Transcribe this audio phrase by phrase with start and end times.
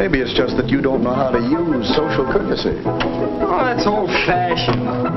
[0.00, 2.72] Maybe it's just that you don't know how to use social courtesy.
[2.86, 5.14] Oh, that's old fashioned.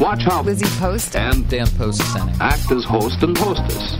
[0.00, 3.94] Watch how Lizzie Post and Dan Post Senning act as host and hostess.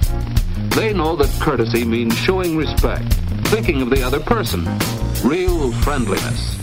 [0.75, 3.15] They know that courtesy means showing respect,
[3.45, 4.65] thinking of the other person,
[5.23, 6.59] real friendliness.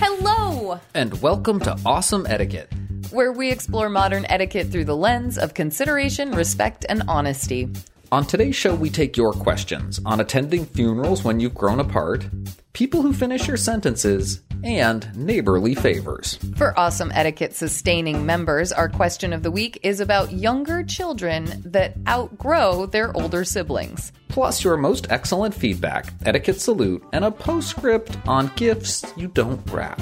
[0.00, 0.80] Hello!
[0.92, 2.68] And welcome to Awesome Etiquette.
[3.12, 7.68] Where we explore modern etiquette through the lens of consideration, respect, and honesty.
[8.12, 12.26] On today's show, we take your questions on attending funerals when you've grown apart,
[12.72, 16.34] people who finish your sentences, and neighborly favors.
[16.56, 21.94] For Awesome Etiquette sustaining members, our question of the week is about younger children that
[22.08, 24.10] outgrow their older siblings.
[24.26, 30.00] Plus, your most excellent feedback, etiquette salute, and a postscript on gifts you don't wrap.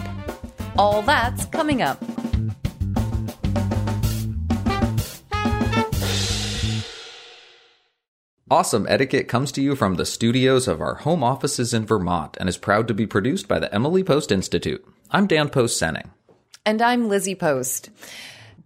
[0.78, 2.02] All that's coming up.
[8.50, 12.48] Awesome Etiquette comes to you from the studios of our home offices in Vermont and
[12.48, 14.82] is proud to be produced by the Emily Post Institute.
[15.10, 16.08] I'm Dan Post Senning.
[16.64, 17.90] And I'm Lizzie Post.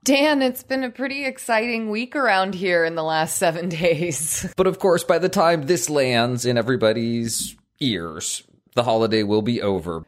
[0.05, 4.47] Dan, it's been a pretty exciting week around here in the last seven days.
[4.56, 8.44] But of course, by the time this lands in everybody's ears,
[8.77, 10.05] the holiday will be over.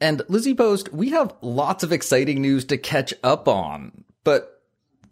[0.00, 4.02] And Lizzie Post, we have lots of exciting news to catch up on.
[4.24, 4.60] But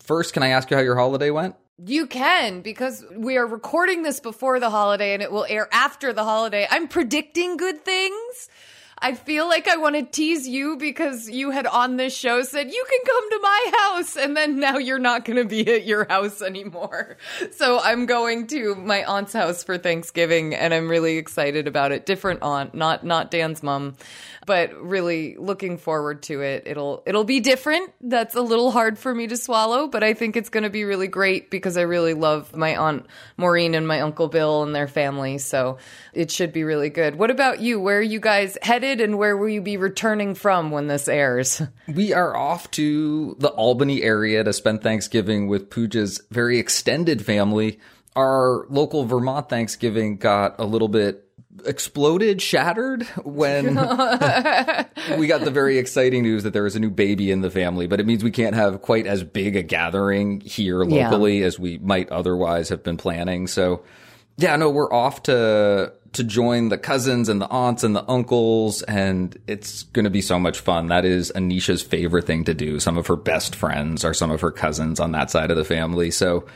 [0.01, 1.55] first, can I ask you how your holiday went?
[1.87, 6.13] You can because we are recording this before the holiday and it will air after
[6.13, 6.67] the holiday.
[6.71, 8.49] I'm predicting good things.
[9.03, 12.71] I feel like I want to tease you because you had on this show said
[12.71, 15.87] you can come to my house and then now you're not going to be at
[15.87, 17.17] your house anymore.
[17.53, 22.05] So I'm going to my aunt's house for Thanksgiving and I'm really excited about it.
[22.05, 23.97] Different aunt, not not Dan's mom,
[24.47, 26.65] but really looking forward to it.
[26.67, 27.93] It'll it'll be different.
[28.03, 30.85] That's a little hard for me to swallow, but I think it's going to be
[30.85, 33.07] really great because I really love my aunt
[33.39, 35.39] Maureen and my uncle Bill and their family.
[35.39, 35.79] So
[36.13, 37.15] it should be really good.
[37.17, 37.81] What about you?
[37.81, 41.61] Where are you guys headed and where will you be returning from when this airs?
[41.87, 47.79] We are off to the Albany area to spend Thanksgiving with Pooja's very extended family.
[48.17, 51.29] Our local Vermont Thanksgiving got a little bit
[51.67, 53.67] exploded, shattered when
[55.19, 57.87] we got the very exciting news that there is a new baby in the family,
[57.87, 61.47] but it means we can't have quite as big a gathering here locally yeah.
[61.47, 63.47] as we might otherwise have been planning.
[63.47, 63.83] So
[64.37, 68.83] yeah, no, we're off to to join the cousins and the aunts and the uncles,
[68.83, 70.89] and it's going to be so much fun.
[70.89, 72.81] That is Anisha's favorite thing to do.
[72.81, 75.65] Some of her best friends are some of her cousins on that side of the
[75.65, 76.11] family.
[76.11, 76.47] So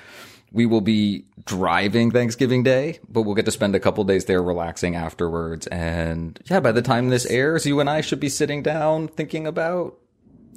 [0.53, 4.43] we will be driving Thanksgiving Day, but we'll get to spend a couple days there
[4.43, 5.67] relaxing afterwards.
[5.67, 9.47] And yeah, by the time this airs, you and I should be sitting down thinking
[9.47, 9.99] about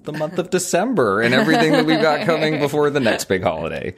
[0.07, 3.93] the month of December and everything that we've got coming before the next big holiday.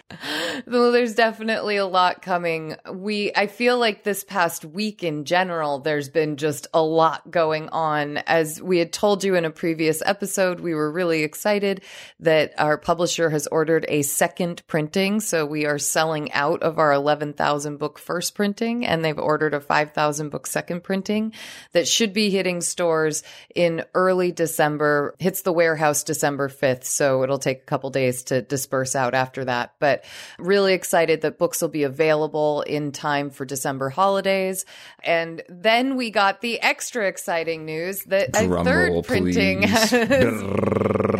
[0.65, 2.75] Well, there's definitely a lot coming.
[2.91, 7.69] We, I feel like this past week in general, there's been just a lot going
[7.69, 8.17] on.
[8.17, 11.83] As we had told you in a previous episode, we were really excited
[12.19, 15.19] that our publisher has ordered a second printing.
[15.19, 19.61] So we are selling out of our 11,000 book first printing and they've ordered a
[19.61, 21.33] 5,000 book second printing
[21.73, 23.21] that should be hitting stores
[23.53, 26.83] in early December, hits the warehouse December 5th.
[26.83, 29.73] So it'll take a couple days to disperse out after that.
[29.79, 30.03] But
[30.37, 34.65] really excited that books will be available in time for December holidays.
[35.03, 39.91] And then we got the extra exciting news that Drum a third roll, printing has,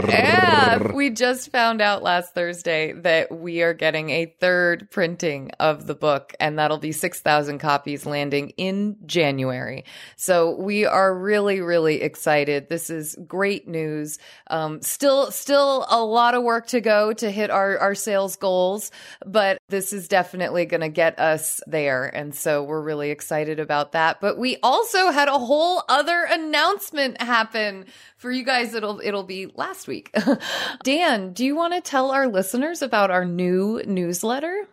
[0.08, 5.88] yeah, we just found out last Thursday that we are getting a third printing of
[5.88, 9.86] the book, and that'll be 6,000 copies landing in January.
[10.16, 12.70] So we are really, really excited.
[12.70, 14.20] This is great news.
[14.48, 18.36] Um, um, still, still a lot of work to go to hit our, our sales
[18.36, 18.92] goals,
[19.26, 22.06] but this is definitely going to get us there.
[22.06, 24.22] And so we're really excited about that.
[24.22, 27.86] But we also had a whole other announcement happen
[28.18, 28.74] for you guys.
[28.74, 30.14] It'll, it'll be last week.
[30.84, 34.68] Dan, do you want to tell our listeners about our new newsletter?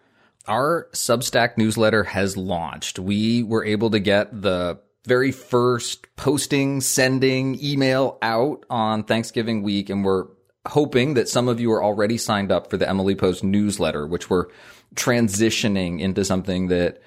[0.46, 2.98] Our Substack newsletter has launched.
[2.98, 9.88] We were able to get the very first posting, sending email out on Thanksgiving week,
[9.88, 10.26] and we're
[10.66, 14.28] hoping that some of you are already signed up for the Emily Post newsletter, which
[14.28, 14.46] we're
[14.94, 17.00] transitioning into something that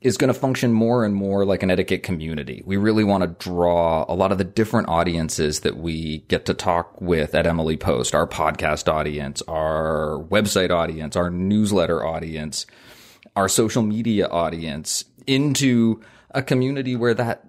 [0.00, 2.62] is going to function more and more like an etiquette community.
[2.64, 6.54] We really want to draw a lot of the different audiences that we get to
[6.54, 12.64] talk with at Emily Post, our podcast audience, our website audience, our newsletter audience,
[13.36, 16.00] our social media audience into
[16.32, 17.44] a community where that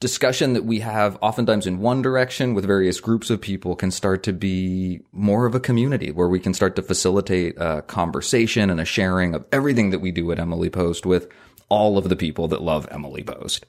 [0.00, 4.22] discussion that we have oftentimes in one direction with various groups of people can start
[4.24, 8.80] to be more of a community where we can start to facilitate a conversation and
[8.80, 11.28] a sharing of everything that we do at Emily Post with
[11.68, 13.66] all of the people that love Emily Post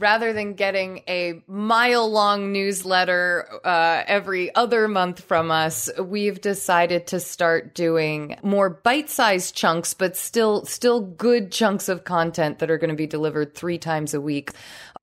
[0.00, 7.06] rather than getting a mile long newsletter uh, every other month from us, we've decided
[7.08, 12.70] to start doing more bite sized chunks, but still, still good chunks of content that
[12.70, 14.52] are going to be delivered three times a week.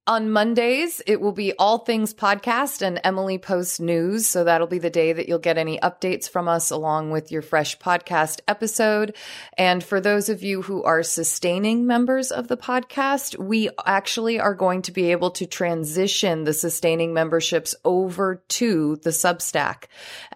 [0.10, 4.26] On Mondays, it will be All Things Podcast and Emily Post News.
[4.26, 7.42] So that'll be the day that you'll get any updates from us along with your
[7.42, 9.18] fresh podcast episode.
[9.58, 14.56] And for those of you who are sustaining members of the podcast, we actually are
[14.56, 19.88] going to be able to transition the sustaining memberships over to the Substack.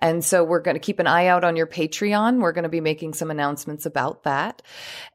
[0.02, 2.42] And so we're going to keep an eye out on your Patreon.
[2.42, 4.64] We're going to be making some announcements about that.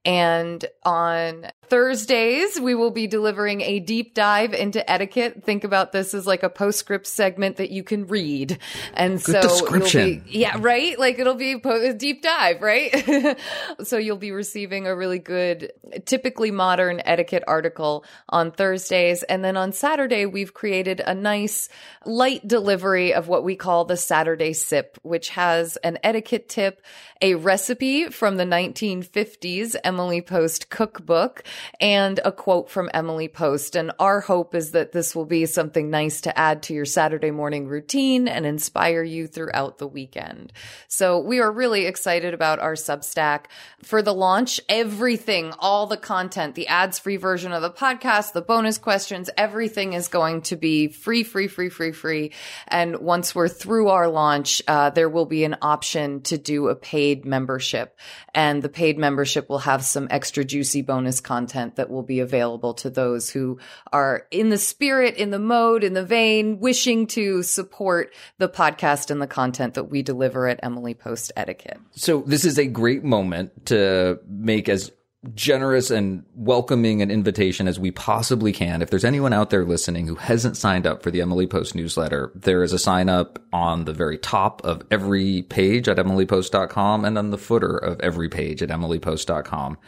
[0.06, 5.45] And on Thursdays, we will be delivering a deep dive into etiquette.
[5.45, 8.59] Think about this as like a postscript segment that you can read.
[8.95, 10.21] And Good so, description.
[10.21, 10.99] Be, yeah, right?
[10.99, 13.39] Like it'll be a deep dive, right?
[13.85, 15.73] so you'll be receiving a really good,
[16.05, 19.23] typically modern etiquette article on Thursdays.
[19.23, 21.69] And then on Saturday, we've created a nice
[22.05, 26.83] light delivery of what we call the Saturday sip, which has an etiquette tip,
[27.21, 31.43] a recipe from the 1950s Emily Post cookbook,
[31.81, 33.76] and a quote from Emily Post.
[33.76, 37.31] And our hope is that this will be something nice to add to your Saturday
[37.31, 40.53] morning routine and inspire you throughout the weekend.
[40.88, 43.47] So we are really excited about our Substack
[43.82, 44.61] for the launch.
[44.69, 49.93] Everything, all the content, the ads free version of the podcast, the bonus questions, everything
[49.93, 52.32] is going to be free, free, free, free, free.
[52.69, 56.75] And once we're through our launch, uh, there will be an option to do a
[56.75, 57.97] paid membership
[58.35, 62.75] and the paid membership will have some extra juicy bonus content that will be available
[62.75, 63.58] to those who
[63.93, 69.10] are in the spirit, in the mode, in the vein, wishing to support the podcast
[69.10, 71.78] and the content that we deliver at Emily Post Etiquette.
[71.93, 74.90] So this is a great moment to make as
[75.34, 78.82] generous and welcoming an invitation as we possibly can.
[78.82, 82.31] If there's anyone out there listening who hasn't signed up for the Emily Post newsletter,
[82.34, 87.19] there is a sign up on the very top of every page at emilypost.com and
[87.19, 89.78] on the footer of every page at emilypost.com.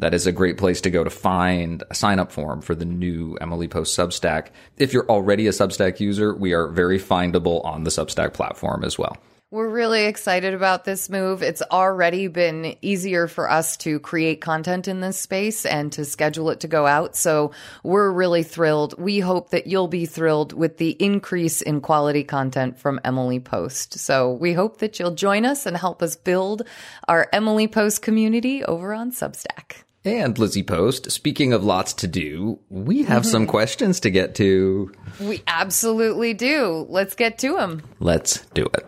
[0.00, 2.84] That is a great place to go to find a sign up form for the
[2.84, 4.48] new Emily Post Substack.
[4.76, 8.96] If you're already a Substack user, we are very findable on the Substack platform as
[8.96, 9.16] well.
[9.50, 11.42] We're really excited about this move.
[11.42, 16.50] It's already been easier for us to create content in this space and to schedule
[16.50, 17.16] it to go out.
[17.16, 17.52] So
[17.82, 19.00] we're really thrilled.
[19.00, 23.94] We hope that you'll be thrilled with the increase in quality content from Emily Post.
[23.98, 26.64] So we hope that you'll join us and help us build
[27.08, 29.84] our Emily Post community over on Substack.
[30.04, 33.50] And Lizzie Post, speaking of lots to do, we have some mm-hmm.
[33.50, 34.92] questions to get to.
[35.18, 36.86] We absolutely do.
[36.90, 37.82] Let's get to them.
[37.98, 38.86] Let's do it.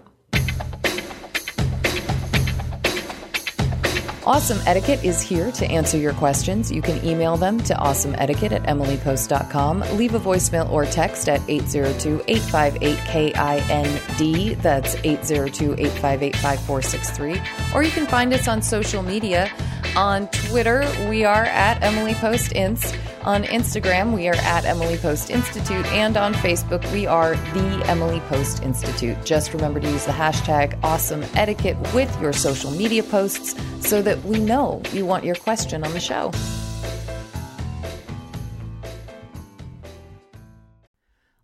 [4.26, 6.70] Awesome Etiquette is here to answer your questions.
[6.70, 9.80] You can email them to awesomeetiquette at emilypost.com.
[9.96, 14.60] Leave a voicemail or text at 802 858 KIND.
[14.60, 17.40] That's 802 858 5463.
[17.74, 19.50] Or you can find us on social media.
[19.96, 22.96] On Twitter, we are at Emily Post Inst.
[23.22, 25.84] On Instagram, we are at Emily Post Institute.
[25.86, 29.16] And on Facebook, we are the Emily Post Institute.
[29.24, 34.22] Just remember to use the hashtag awesome etiquette with your social media posts so that
[34.24, 36.30] we know you want your question on the show.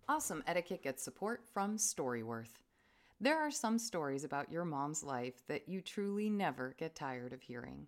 [0.07, 2.63] Awesome Etiquette gets support from Storyworth.
[3.19, 7.41] There are some stories about your mom's life that you truly never get tired of
[7.41, 7.87] hearing.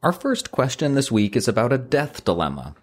[0.00, 2.76] Our first question this week is about a death dilemma.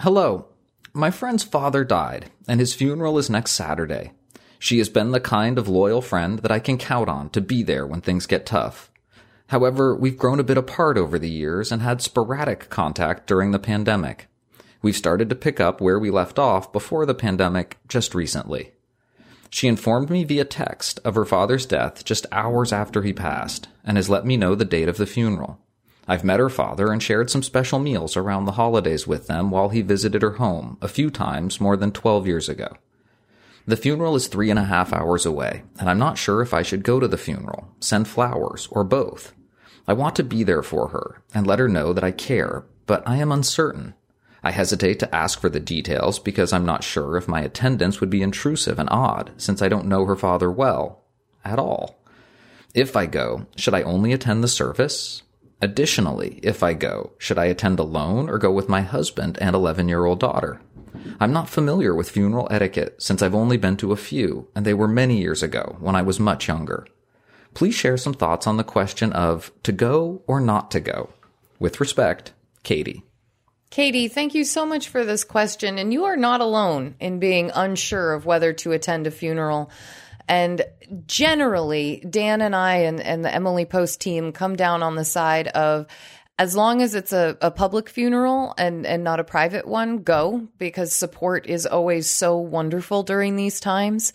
[0.00, 0.46] Hello.
[0.92, 4.10] My friend's father died, and his funeral is next Saturday.
[4.58, 7.62] She has been the kind of loyal friend that I can count on to be
[7.62, 8.90] there when things get tough.
[9.50, 13.60] However, we've grown a bit apart over the years and had sporadic contact during the
[13.60, 14.26] pandemic.
[14.82, 18.72] We've started to pick up where we left off before the pandemic just recently.
[19.48, 23.96] She informed me via text of her father's death just hours after he passed and
[23.96, 25.60] has let me know the date of the funeral.
[26.08, 29.68] I've met her father and shared some special meals around the holidays with them while
[29.68, 32.76] he visited her home a few times more than 12 years ago.
[33.66, 36.62] The funeral is three and a half hours away, and I'm not sure if I
[36.62, 39.32] should go to the funeral, send flowers, or both.
[39.86, 43.06] I want to be there for her and let her know that I care, but
[43.06, 43.94] I am uncertain.
[44.42, 48.10] I hesitate to ask for the details because I'm not sure if my attendance would
[48.10, 51.04] be intrusive and odd since I don't know her father well
[51.44, 52.00] at all.
[52.74, 55.22] If I go, should I only attend the service?
[55.62, 59.88] Additionally, if I go, should I attend alone or go with my husband and 11
[59.88, 60.60] year old daughter?
[61.20, 64.74] I'm not familiar with funeral etiquette since I've only been to a few, and they
[64.74, 66.84] were many years ago when I was much younger.
[67.54, 71.10] Please share some thoughts on the question of to go or not to go.
[71.60, 72.32] With respect,
[72.64, 73.04] Katie.
[73.70, 75.78] Katie, thank you so much for this question.
[75.78, 79.70] And you are not alone in being unsure of whether to attend a funeral.
[80.28, 80.64] And
[81.06, 85.48] generally, Dan and I and, and the Emily Post team come down on the side
[85.48, 85.86] of
[86.38, 90.48] as long as it's a, a public funeral and, and not a private one, go
[90.58, 94.12] because support is always so wonderful during these times.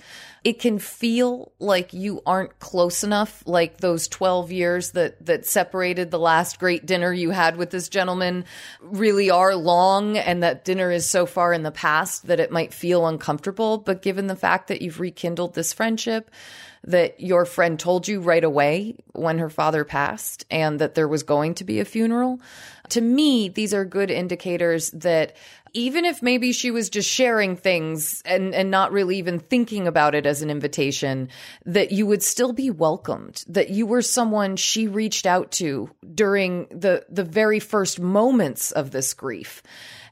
[0.47, 6.09] It can feel like you aren't close enough, like those 12 years that, that separated
[6.09, 8.45] the last great dinner you had with this gentleman
[8.79, 12.73] really are long and that dinner is so far in the past that it might
[12.73, 13.77] feel uncomfortable.
[13.79, 16.31] But given the fact that you've rekindled this friendship,
[16.85, 21.23] that your friend told you right away when her father passed and that there was
[21.23, 22.39] going to be a funeral.
[22.89, 25.35] To me, these are good indicators that
[25.73, 30.15] even if maybe she was just sharing things and, and not really even thinking about
[30.15, 31.29] it as an invitation,
[31.65, 36.67] that you would still be welcomed, that you were someone she reached out to during
[36.69, 39.61] the, the very first moments of this grief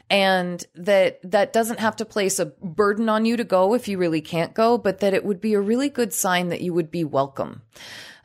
[0.09, 3.97] and that that doesn't have to place a burden on you to go if you
[3.97, 6.91] really can't go, but that it would be a really good sign that you would
[6.91, 7.61] be welcome.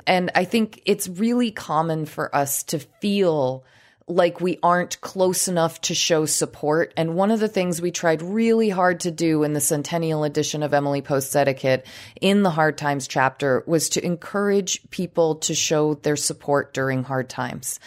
[0.07, 3.65] And I think it's really common for us to feel
[4.11, 6.93] like we aren't close enough to show support.
[6.97, 10.63] And one of the things we tried really hard to do in the centennial edition
[10.63, 11.87] of Emily Post's Etiquette
[12.21, 17.29] in the Hard Times chapter was to encourage people to show their support during hard
[17.29, 17.79] times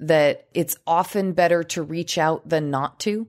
[0.00, 3.26] that it's often better to reach out than not to.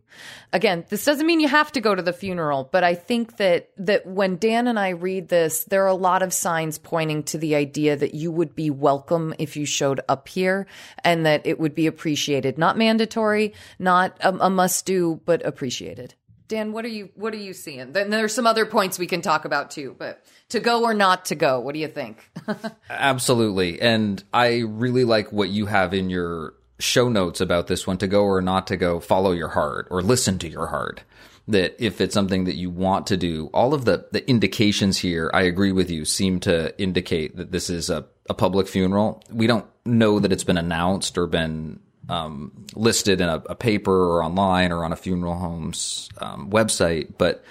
[0.53, 3.69] Again, this doesn't mean you have to go to the funeral, but I think that
[3.77, 7.37] that when Dan and I read this, there are a lot of signs pointing to
[7.37, 10.65] the idea that you would be welcome if you showed up here
[11.03, 16.15] and that it would be appreciated, not mandatory, not a, a must do, but appreciated.
[16.47, 17.93] Dan, what are you what are you seeing?
[17.93, 21.25] Then there's some other points we can talk about too, but to go or not
[21.25, 22.29] to go, what do you think?
[22.89, 23.79] Absolutely.
[23.81, 28.07] And I really like what you have in your show notes about this one to
[28.07, 31.03] go or not to go, follow your heart or listen to your heart.
[31.47, 35.31] That if it's something that you want to do, all of the, the indications here,
[35.33, 39.23] I agree with you, seem to indicate that this is a, a public funeral.
[39.31, 41.79] We don't know that it's been announced or been
[42.11, 47.13] um, listed in a, a, paper or online or on a funeral home's um, website,
[47.17, 47.41] but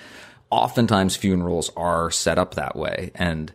[0.51, 3.11] oftentimes funerals are set up that way.
[3.15, 3.51] And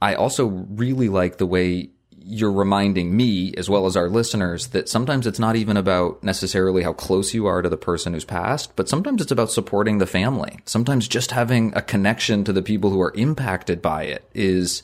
[0.00, 1.90] I also really like the way
[2.26, 6.82] you're reminding me as well as our listeners that sometimes it's not even about necessarily
[6.82, 10.06] how close you are to the person who's passed, but sometimes it's about supporting the
[10.06, 10.58] family.
[10.64, 14.82] Sometimes just having a connection to the people who are impacted by it is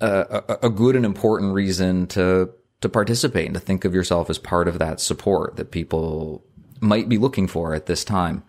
[0.00, 4.30] a, a, a good and important reason to to participate and to think of yourself
[4.30, 6.44] as part of that support that people
[6.80, 8.42] might be looking for at this time.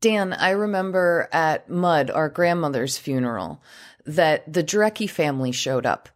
[0.00, 3.62] Dan, I remember at Mud, our grandmother's funeral,
[4.06, 6.08] that the Drecke family showed up.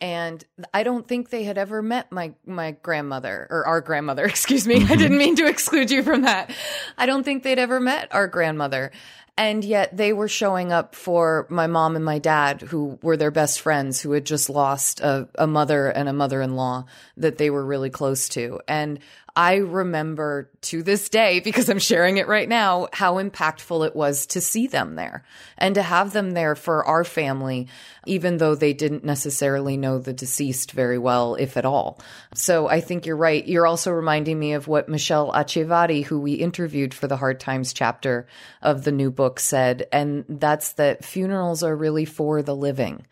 [0.00, 4.66] And I don't think they had ever met my my grandmother or our grandmother, excuse
[4.66, 4.76] me.
[4.76, 4.94] I mm-hmm.
[4.94, 6.50] didn't mean to exclude you from that.
[6.98, 8.90] I don't think they'd ever met our grandmother.
[9.38, 13.30] And yet they were showing up for my mom and my dad, who were their
[13.30, 16.84] best friends, who had just lost a, a mother and a mother in law
[17.16, 18.60] that they were really close to.
[18.68, 18.98] And
[19.34, 24.26] I remember to this day, because I'm sharing it right now, how impactful it was
[24.26, 25.24] to see them there
[25.56, 27.68] and to have them there for our family,
[28.04, 31.98] even though they didn't necessarily know the deceased very well, if at all.
[32.34, 33.46] So I think you're right.
[33.46, 37.72] You're also reminding me of what Michelle Acciavatti, who we interviewed for the Hard Times
[37.72, 38.26] chapter
[38.60, 39.86] of the new book, said.
[39.92, 43.06] And that's that funerals are really for the living.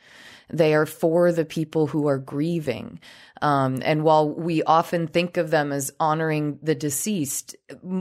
[0.52, 3.00] They are for the people who are grieving.
[3.42, 7.56] Um, and while we often think of them as honoring the deceased,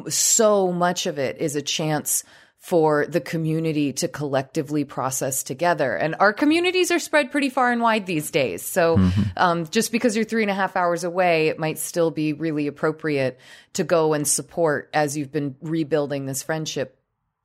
[0.10, 2.24] so much of it is a chance
[2.60, 5.96] for the community to collectively process together.
[5.96, 8.66] And our communities are spread pretty far and wide these days.
[8.66, 9.22] So mm-hmm.
[9.38, 12.68] um, just because you're three and a half hours away, it might still be really
[12.68, 13.40] appropriate
[13.74, 16.99] to go and support as you've been rebuilding this friendship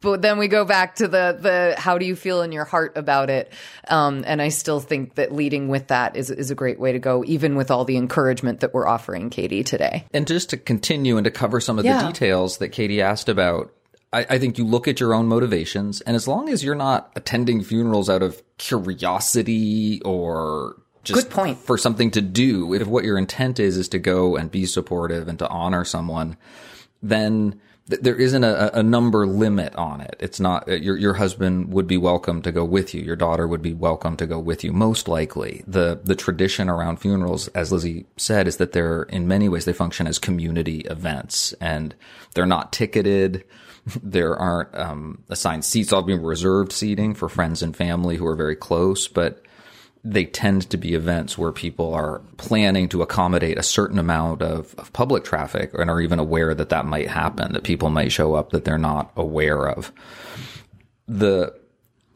[0.04, 2.92] but then we go back to the the how do you feel in your heart
[2.96, 3.52] about it
[3.88, 6.98] um, and i still think that leading with that is is a great way to
[6.98, 11.16] go even with all the encouragement that we're offering katie today and just to continue
[11.16, 12.00] and to cover some of yeah.
[12.00, 13.72] the details that katie asked about
[14.12, 17.10] I, I think you look at your own motivations and as long as you're not
[17.16, 21.58] attending funerals out of curiosity or just Good point.
[21.58, 25.28] for something to do if what your intent is is to go and be supportive
[25.28, 26.36] and to honor someone
[27.02, 30.16] then there isn't a, a, number limit on it.
[30.18, 33.02] It's not uh, your your husband would be welcome to go with you.
[33.02, 34.72] Your daughter would be welcome to go with you.
[34.72, 39.50] Most likely, the the tradition around funerals, as Lizzie said, is that they're in many
[39.50, 41.94] ways they function as community events, and
[42.34, 43.44] they're not ticketed.
[44.02, 45.92] There aren't um, assigned seats.
[45.92, 49.43] All being reserved seating for friends and family who are very close, but
[50.04, 54.74] they tend to be events where people are planning to accommodate a certain amount of,
[54.76, 58.34] of, public traffic and are even aware that that might happen, that people might show
[58.34, 59.90] up that they're not aware of.
[61.08, 61.58] The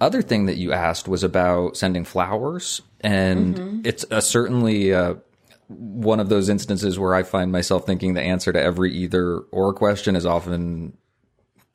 [0.03, 3.81] other thing that you asked was about sending flowers, and mm-hmm.
[3.85, 5.15] it's a, certainly uh,
[5.69, 9.73] one of those instances where I find myself thinking the answer to every either or
[9.73, 10.97] question is often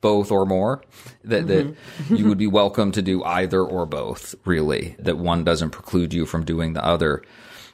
[0.04, 0.82] both or more
[1.24, 1.72] that, mm-hmm.
[2.10, 6.12] that you would be welcome to do either or both really that one doesn't preclude
[6.12, 7.22] you from doing the other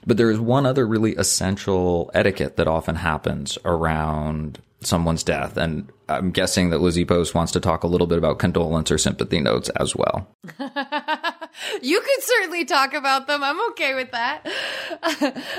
[0.06, 5.90] but there is one other really essential etiquette that often happens around someone's death and
[6.08, 9.40] i'm guessing that lizzie post wants to talk a little bit about condolence or sympathy
[9.40, 10.28] notes as well
[11.82, 13.42] you could certainly talk about them.
[13.42, 14.46] I'm okay with that.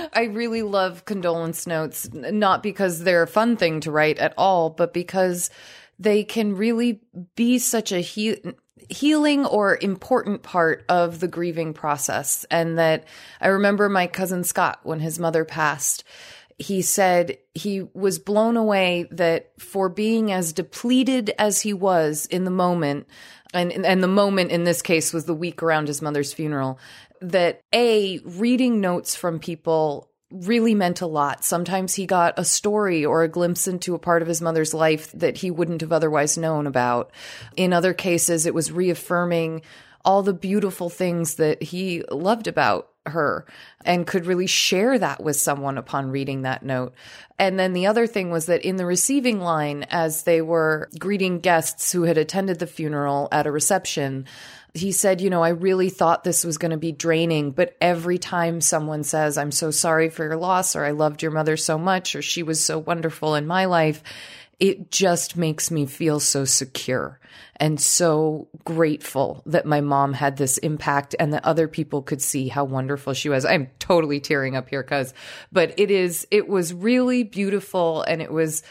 [0.14, 4.70] I really love condolence notes, not because they're a fun thing to write at all,
[4.70, 5.50] but because
[6.02, 7.02] they can really
[7.36, 8.42] be such a he-
[8.90, 12.46] healing or important part of the grieving process.
[12.50, 13.06] And that
[13.40, 16.04] I remember my cousin Scott, when his mother passed,
[16.58, 22.46] he said he was blown away that for being as depleted as he was in
[22.46, 23.08] the moment,
[23.54, 26.80] and, and the moment in this case was the week around his mother's funeral,
[27.20, 31.44] that A, reading notes from people really meant a lot.
[31.44, 35.12] Sometimes he got a story or a glimpse into a part of his mother's life
[35.12, 37.12] that he wouldn't have otherwise known about.
[37.56, 39.62] In other cases, it was reaffirming
[40.04, 43.46] all the beautiful things that he loved about her
[43.84, 46.94] and could really share that with someone upon reading that note.
[47.40, 51.40] And then the other thing was that in the receiving line, as they were greeting
[51.40, 54.26] guests who had attended the funeral at a reception,
[54.74, 58.18] he said, you know, I really thought this was going to be draining, but every
[58.18, 61.78] time someone says, I'm so sorry for your loss, or I loved your mother so
[61.78, 64.02] much, or she was so wonderful in my life,
[64.62, 67.20] it just makes me feel so secure
[67.56, 72.48] and so grateful that my mom had this impact and that other people could see
[72.48, 73.44] how wonderful she was.
[73.44, 75.16] I'm totally tearing up here, cuz,
[75.52, 78.62] but it is, it was really beautiful and it was,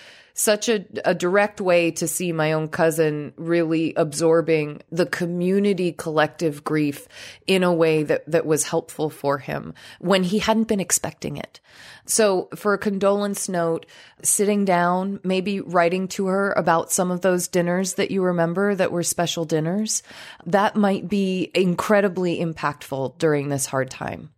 [0.41, 6.65] such a, a direct way to see my own cousin really absorbing the community collective
[6.65, 7.07] grief
[7.47, 11.61] in a way that, that was helpful for him when he hadn't been expecting it.
[12.07, 13.85] So for a condolence note,
[14.23, 18.93] sitting down, maybe writing to her about some of those dinners that you remember that
[18.93, 20.03] were special dinners,
[20.47, 24.31] that might be incredibly impactful during this hard time.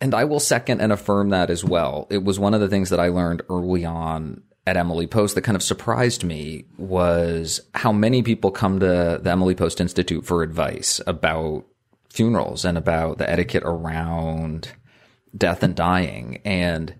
[0.00, 2.08] And I will second and affirm that as well.
[2.10, 5.42] It was one of the things that I learned early on at Emily Post that
[5.42, 10.42] kind of surprised me was how many people come to the Emily Post Institute for
[10.42, 11.64] advice about
[12.08, 14.72] funerals and about the etiquette around
[15.36, 16.40] death and dying.
[16.44, 16.94] And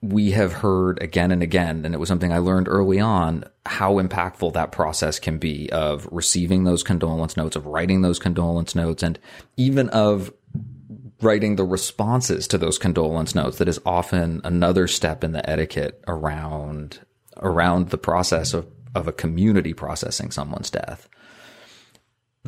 [0.00, 3.94] we have heard again and again, and it was something I learned early on, how
[3.94, 9.02] impactful that process can be of receiving those condolence notes, of writing those condolence notes,
[9.02, 9.18] and
[9.56, 10.32] even of
[11.20, 16.02] writing the responses to those condolence notes that is often another step in the etiquette
[16.06, 17.00] around
[17.38, 21.08] around the process of, of a community processing someone's death.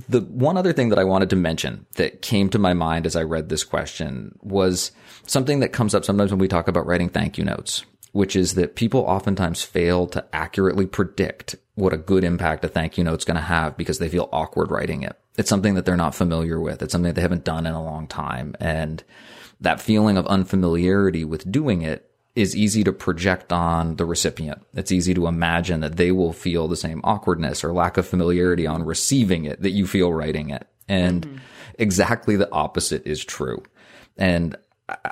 [0.09, 3.17] The one other thing that I wanted to mention that came to my mind as
[3.17, 4.93] I read this question was
[5.27, 8.55] something that comes up sometimes when we talk about writing thank you notes, which is
[8.55, 13.21] that people oftentimes fail to accurately predict what a good impact a thank you note
[13.21, 15.19] is going to have because they feel awkward writing it.
[15.37, 16.83] It's something that they're not familiar with.
[16.83, 18.55] It's something that they haven't done in a long time.
[18.61, 19.03] And
[19.61, 24.65] that feeling of unfamiliarity with doing it is easy to project on the recipient.
[24.75, 28.67] It's easy to imagine that they will feel the same awkwardness or lack of familiarity
[28.67, 30.67] on receiving it that you feel writing it.
[30.89, 31.37] And mm-hmm.
[31.79, 33.63] exactly the opposite is true.
[34.17, 34.57] And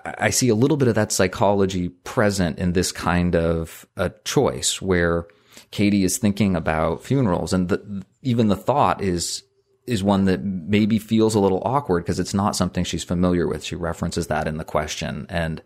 [0.04, 4.82] I see a little bit of that psychology present in this kind of a choice
[4.82, 5.26] where
[5.70, 9.42] Katie is thinking about funerals and the, even the thought is
[9.86, 13.64] is one that maybe feels a little awkward because it's not something she's familiar with.
[13.64, 15.62] She references that in the question and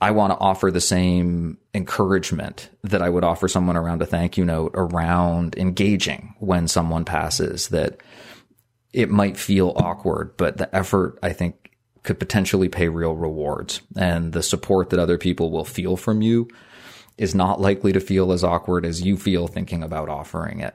[0.00, 4.36] I want to offer the same encouragement that I would offer someone around a thank
[4.36, 8.00] you note around engaging when someone passes that
[8.92, 11.70] it might feel awkward, but the effort I think
[12.02, 16.48] could potentially pay real rewards and the support that other people will feel from you
[17.18, 20.74] is not likely to feel as awkward as you feel thinking about offering it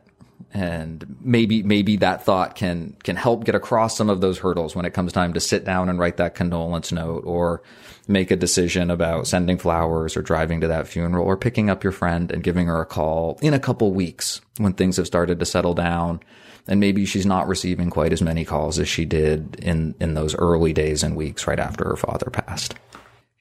[0.54, 4.86] and maybe maybe that thought can can help get across some of those hurdles when
[4.86, 7.62] it comes time to sit down and write that condolence note or
[8.08, 11.92] make a decision about sending flowers or driving to that funeral or picking up your
[11.92, 15.46] friend and giving her a call in a couple weeks when things have started to
[15.46, 16.20] settle down
[16.68, 20.34] and maybe she's not receiving quite as many calls as she did in in those
[20.36, 22.74] early days and weeks right after her father passed.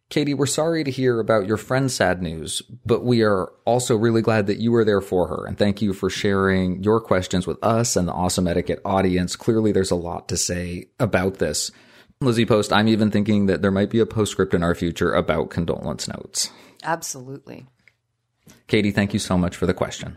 [0.08, 4.22] Katie, we're sorry to hear about your friend's sad news, but we are also really
[4.22, 5.46] glad that you were there for her.
[5.46, 9.34] And thank you for sharing your questions with us and the Awesome Etiquette audience.
[9.34, 11.72] Clearly, there's a lot to say about this.
[12.20, 15.50] Lizzie Post, I'm even thinking that there might be a postscript in our future about
[15.50, 16.50] condolence notes.
[16.84, 17.66] Absolutely.
[18.68, 20.16] Katie, thank you so much for the question.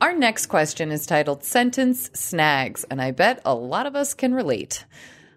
[0.00, 4.32] Our next question is titled Sentence Snags, and I bet a lot of us can
[4.32, 4.84] relate.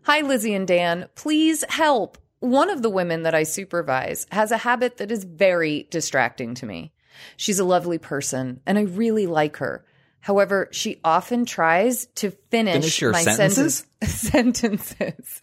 [0.04, 1.10] Hi, Lizzie and Dan.
[1.16, 2.20] Please help.
[2.42, 6.68] One of the women that I supervise has a habit that is very distracting to
[6.68, 6.94] me.
[7.38, 9.84] She's a lovely person, and I really like her.
[10.20, 13.88] However, she often tries to finish, finish my sentences.
[14.04, 15.42] sentences.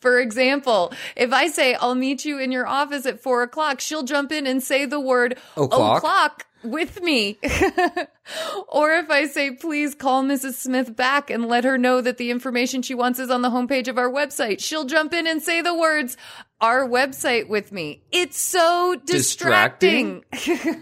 [0.00, 4.02] For example, if I say, I'll meet you in your office at four o'clock, she'll
[4.02, 7.38] jump in and say the word o'clock, o'clock with me.
[8.68, 10.54] or if I say, please call Mrs.
[10.54, 13.88] Smith back and let her know that the information she wants is on the homepage
[13.88, 16.16] of our website, she'll jump in and say the words,
[16.60, 18.02] our website with me.
[18.10, 20.24] It's so distracting.
[20.32, 20.78] distracting?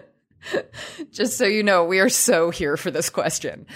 [1.10, 3.66] Just so you know, we are so here for this question.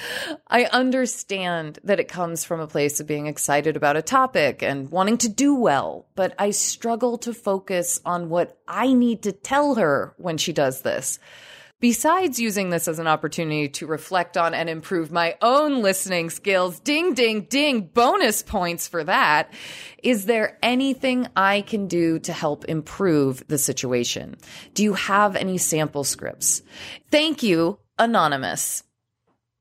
[0.46, 4.90] I understand that it comes from a place of being excited about a topic and
[4.90, 9.76] wanting to do well, but I struggle to focus on what I need to tell
[9.76, 11.18] her when she does this.
[11.80, 16.80] Besides using this as an opportunity to reflect on and improve my own listening skills,
[16.80, 19.52] ding, ding, ding, bonus points for that.
[20.02, 24.38] Is there anything I can do to help improve the situation?
[24.74, 26.62] Do you have any sample scripts?
[27.12, 28.82] Thank you, Anonymous.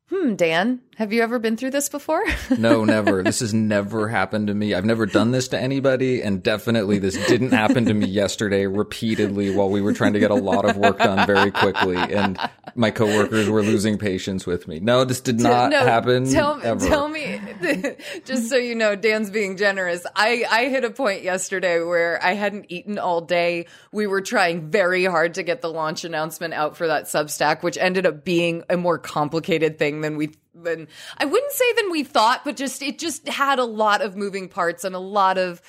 [0.10, 2.24] Hmm, Dan, Have you ever been through this before?
[2.58, 3.22] No, never.
[3.22, 4.74] this has never happened to me.
[4.74, 9.54] I've never done this to anybody, and definitely this didn't happen to me yesterday repeatedly
[9.54, 12.40] while we were trying to get a lot of work done very quickly, and
[12.74, 14.80] my coworkers were losing patience with me.
[14.80, 16.32] No, this did not no, happen.
[16.32, 16.88] Tell, ever.
[16.88, 17.40] tell me,
[18.26, 20.04] just so you know, Dan's being generous.
[20.16, 23.68] I, I hit a point yesterday where I hadn't eaten all day.
[23.92, 27.78] We were trying very hard to get the launch announcement out for that Substack, which
[27.78, 30.32] ended up being a more complicated thing than we
[30.64, 34.16] than I wouldn't say than we thought, but just it just had a lot of
[34.16, 35.62] moving parts and a lot of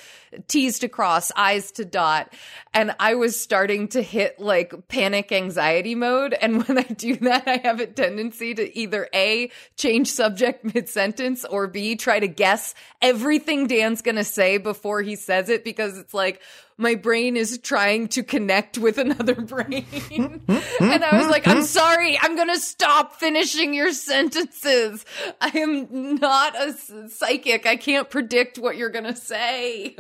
[0.47, 2.33] T's to cross, I's to dot.
[2.75, 6.35] And I was starting to hit like panic anxiety mode.
[6.35, 10.89] And when I do that, I have a tendency to either A, change subject mid
[10.89, 15.65] sentence or B, try to guess everything Dan's going to say before he says it
[15.65, 16.41] because it's like,
[16.81, 19.85] my brain is trying to connect with another brain.
[20.81, 25.05] and I was like, I'm sorry, I'm going to stop finishing your sentences.
[25.41, 27.67] I am not a psychic.
[27.67, 29.97] I can't predict what you're going to say.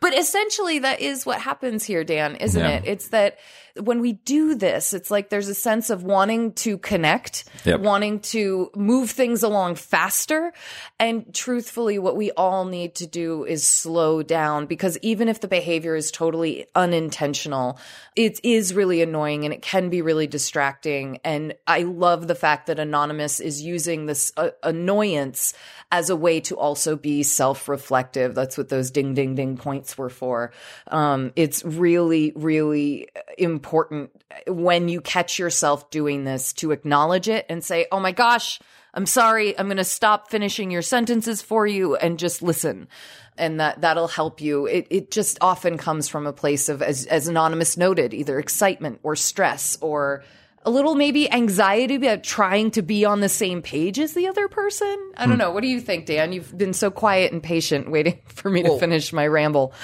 [0.00, 2.76] But essentially, that is what happens here, Dan, isn't Yeah.
[2.78, 2.82] it?
[2.86, 3.38] It's that
[3.80, 7.80] when we do this, it's like there's a sense of wanting to connect, Yep.
[7.80, 10.52] wanting to move things along faster.
[11.00, 15.48] And truthfully, what we all need to do is slow down because even if the
[15.48, 17.78] behavior is totally unintentional,
[18.14, 21.18] it is really annoying and it can be really distracting.
[21.24, 25.52] And I love the fact that Anonymous is using this uh, annoyance
[25.90, 28.34] as a way to also be self-reflective.
[28.34, 30.52] That's what those ding, ding, ding points were for.
[30.88, 33.08] Um, it's really, really
[33.38, 38.12] important Uh, when you catch yourself doing this to acknowledge it and say, "Oh my
[38.12, 38.60] gosh,
[38.92, 39.58] I'm sorry.
[39.58, 42.88] I'm going to stop finishing your sentences for you and just listen."
[43.36, 44.66] And that that'll help you.
[44.66, 49.00] It it just often comes from a place of, as as anonymous noted, either excitement
[49.02, 50.22] or stress or
[50.64, 54.48] a little maybe anxiety about trying to be on the same page as the other
[54.48, 55.12] person.
[55.16, 55.38] I don't hmm.
[55.38, 55.50] know.
[55.50, 56.32] What do you think, Dan?
[56.32, 59.74] You've been so quiet and patient waiting for me to finish my ramble.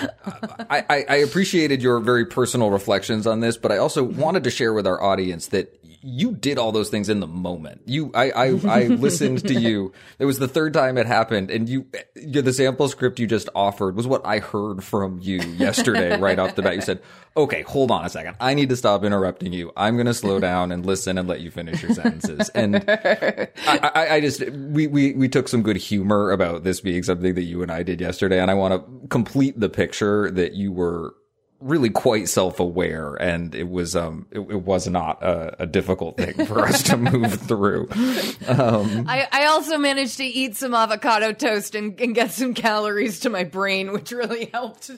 [0.70, 4.50] I, I, I appreciated your very personal reflections on this, but I also wanted to
[4.50, 7.82] share with our audience that you did all those things in the moment.
[7.84, 9.92] You, I, I, I listened to you.
[10.18, 13.96] It was the third time it happened, and you, the sample script you just offered
[13.96, 16.76] was what I heard from you yesterday, right off the bat.
[16.76, 17.02] You said,
[17.36, 18.36] "Okay, hold on a second.
[18.40, 19.72] I need to stop interrupting you.
[19.76, 23.48] I'm going to slow down and listen and let you finish your sentences." And I,
[23.66, 27.42] I, I just, we, we, we took some good humor about this being something that
[27.42, 31.14] you and I did yesterday, and I want to complete the picture that you were
[31.60, 36.46] really quite self-aware and it was um it, it was not a, a difficult thing
[36.46, 37.86] for us to move through
[38.48, 43.20] um I, I also managed to eat some avocado toast and, and get some calories
[43.20, 44.90] to my brain, which really helped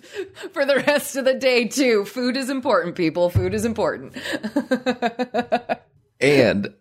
[0.52, 2.04] for the rest of the day too.
[2.04, 3.30] Food is important, people.
[3.30, 4.16] Food is important.
[6.20, 6.74] and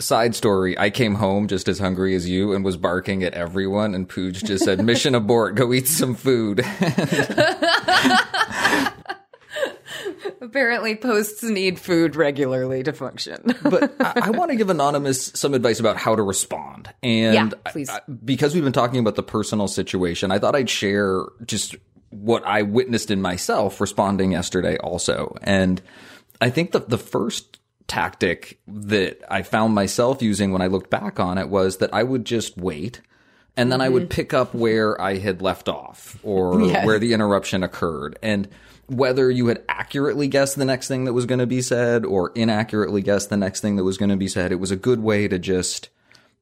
[0.00, 3.94] side story i came home just as hungry as you and was barking at everyone
[3.94, 6.58] and Pooj just said mission abort go eat some food
[10.40, 13.54] Apparently, posts need food regularly to function.
[13.62, 16.92] but I, I want to give Anonymous some advice about how to respond.
[17.02, 17.90] And Yeah, please.
[17.90, 21.76] I- because we've been talking about the personal situation, I thought I'd share just
[22.10, 25.36] what I witnessed in myself responding yesterday also.
[25.42, 25.82] And
[26.40, 31.20] I think the, the first tactic that I found myself using when I looked back
[31.20, 33.00] on it was that I would just wait.
[33.56, 34.10] And then I would mm-hmm.
[34.10, 36.86] pick up where I had left off or Yes.
[36.86, 38.18] where the interruption occurred.
[38.22, 38.48] And
[38.86, 42.32] whether you had accurately guessed the next thing that was going to be said or
[42.34, 45.00] inaccurately guessed the next thing that was going to be said, it was a good
[45.00, 45.88] way to just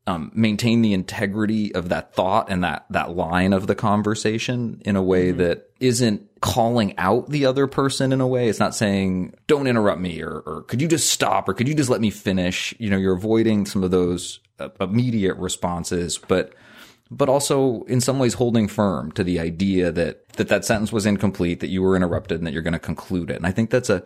[0.06, 4.96] um, maintain the integrity of that thought and that that line of the conversation in
[4.96, 8.48] a way that isn't calling out the other person in a way.
[8.48, 11.74] It's not saying "Don't interrupt me" or, or "Could you just stop" or "Could you
[11.74, 16.52] just let me finish." You know, you're avoiding some of those uh, immediate responses, but
[17.12, 21.06] but also in some ways holding firm to the idea that that that sentence was
[21.06, 23.36] incomplete, that you were interrupted, and that you're going to conclude it.
[23.36, 24.02] And I think that's a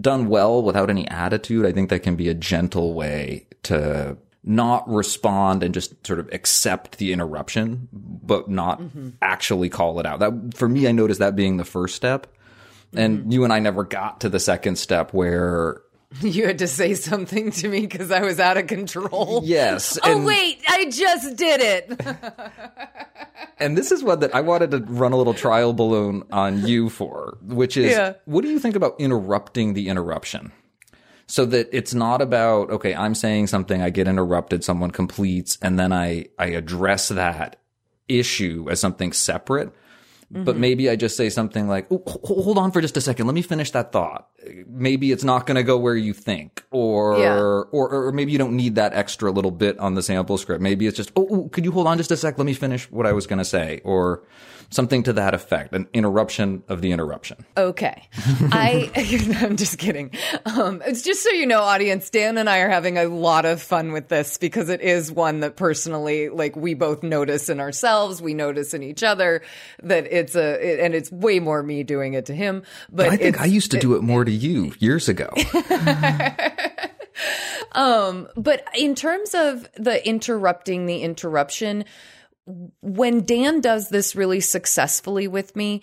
[0.00, 1.66] done well without any attitude.
[1.66, 6.32] I think that can be a gentle way to not respond and just sort of
[6.32, 9.10] accept the interruption, but not mm-hmm.
[9.20, 10.20] actually call it out.
[10.20, 12.28] That for me, I noticed that being the first step.
[12.94, 13.32] And mm-hmm.
[13.32, 15.82] you and I never got to the second step where
[16.20, 19.42] you had to say something to me because I was out of control.
[19.44, 22.00] yes, Oh, wait, I just did it.
[23.58, 26.90] And this is one that I wanted to run a little trial balloon on you
[26.90, 28.12] for, which is Yeah.
[28.26, 30.52] what do you think about interrupting the interruption?
[31.26, 35.78] So that it's not about, okay, I'm saying something, I get interrupted, someone completes, and
[35.78, 37.56] then I, I address that
[38.08, 39.72] issue as something separate.
[40.30, 40.60] But mm-hmm.
[40.60, 43.26] maybe I just say something like, oh, hold on for just a second.
[43.26, 44.28] Let me finish that thought.
[44.66, 47.38] Maybe it's not going to go where you think or, Yeah.
[47.38, 50.60] or, or maybe you don't need that extra little bit on the sample script.
[50.60, 52.38] Maybe it's just, oh, oh, could you hold on just a sec?
[52.38, 54.24] Let me finish what I was going to say or
[54.70, 55.72] something to that effect.
[55.72, 57.44] An interruption of the interruption.
[57.56, 58.08] Okay.
[58.52, 58.90] I,
[59.40, 60.10] I'm just kidding.
[60.44, 63.62] Um, it's just so you know, audience, Dan and I are having a lot of
[63.62, 68.20] fun with this because it is one that personally, like, we both notice in ourselves,
[68.20, 69.42] we notice in each other
[69.82, 72.62] that it's a, it, and it's way more me doing it to him.
[72.90, 75.30] But I think I used to do it more to you years ago.
[78.46, 81.84] But in terms of the interrupting the interruption,
[82.46, 85.82] when Dan does this really successfully with me,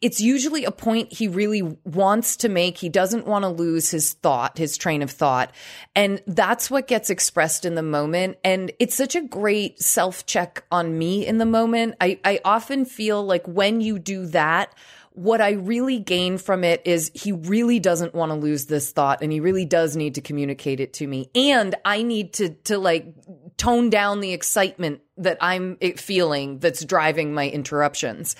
[0.00, 2.78] it's usually a point he really wants to make.
[2.78, 5.52] He doesn't want to lose his thought, his train of thought.
[5.94, 8.38] And that's what gets expressed in the moment.
[8.42, 11.94] And it's such a great self check on me in the moment.
[12.00, 14.74] I, I often feel like when you do that,
[15.12, 19.22] what I really gain from it is he really doesn't want to lose this thought
[19.22, 21.30] and he really does need to communicate it to me.
[21.34, 23.14] And I need to, to like
[23.56, 28.36] tone down the excitement that I'm feeling that's driving my interruptions.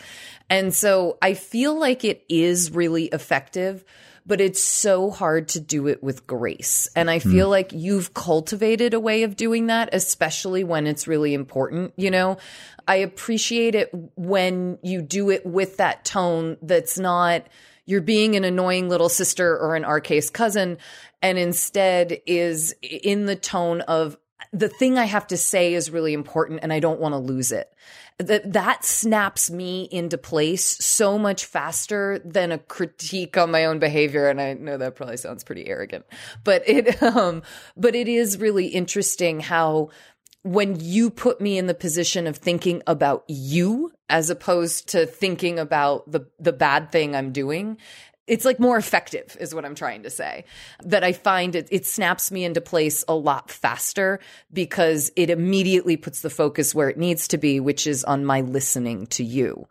[0.50, 3.84] And so I feel like it is really effective,
[4.26, 6.88] but it's so hard to do it with grace.
[6.94, 7.52] And I feel hmm.
[7.52, 12.36] like you've cultivated a way of doing that, especially when it's really important, you know?
[12.86, 17.46] I appreciate it when you do it with that tone that's not
[17.88, 20.78] you're being an annoying little sister or in our case cousin
[21.22, 24.16] and instead is in the tone of
[24.56, 27.52] the thing I have to say is really important and I don't want to lose
[27.52, 27.72] it.
[28.18, 33.78] That that snaps me into place so much faster than a critique on my own
[33.78, 36.06] behavior and I know that probably sounds pretty arrogant.
[36.42, 37.42] But it um
[37.76, 39.90] but it is really interesting how
[40.42, 45.58] when you put me in the position of thinking about you as opposed to thinking
[45.58, 47.76] about the the bad thing I'm doing
[48.26, 50.44] it's like more effective is what I'm trying to say
[50.84, 54.20] that I find it it snaps me into place a lot faster
[54.52, 58.40] because it immediately puts the focus where it needs to be which is on my
[58.40, 59.68] listening to you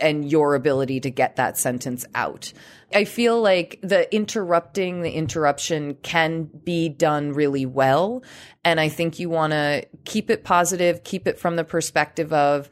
[0.00, 2.52] and your ability to get that sentence out.
[2.94, 8.22] I feel like the interrupting, the interruption can be done really well.
[8.64, 12.70] And I think you want to keep it positive, keep it from the perspective of,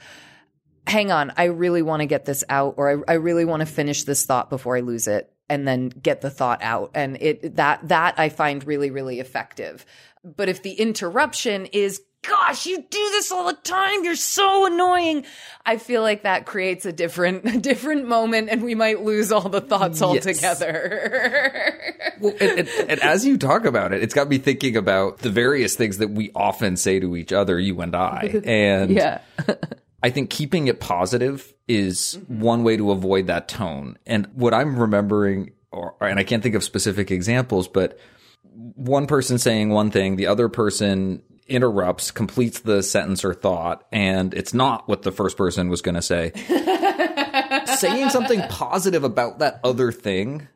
[0.86, 3.66] hang on, I really want to get this out, or I, I really want to
[3.66, 6.90] finish this thought before I lose it and then get the thought out.
[6.94, 9.84] And it, that, that I find really, really effective.
[10.24, 14.04] But if the interruption is, gosh, you do this all the time.
[14.04, 15.26] You're so annoying.
[15.66, 19.48] I feel like that creates a different, a different moment and we might lose all
[19.48, 21.80] the thoughts altogether.
[22.20, 25.30] Well, and, and, and as you talk about it, it's got me thinking about the
[25.30, 28.40] various things that we often say to each other, you and I.
[28.44, 29.20] And yeah.
[30.04, 33.96] I think keeping it positive is one way to avoid that tone.
[34.04, 37.98] And what I'm remembering, or, and I can't think of specific examples, but
[38.52, 44.34] one person saying one thing, the other person interrupts, completes the sentence or thought, and
[44.34, 46.32] it's not what the first person was going to say.
[47.78, 50.48] saying something positive about that other thing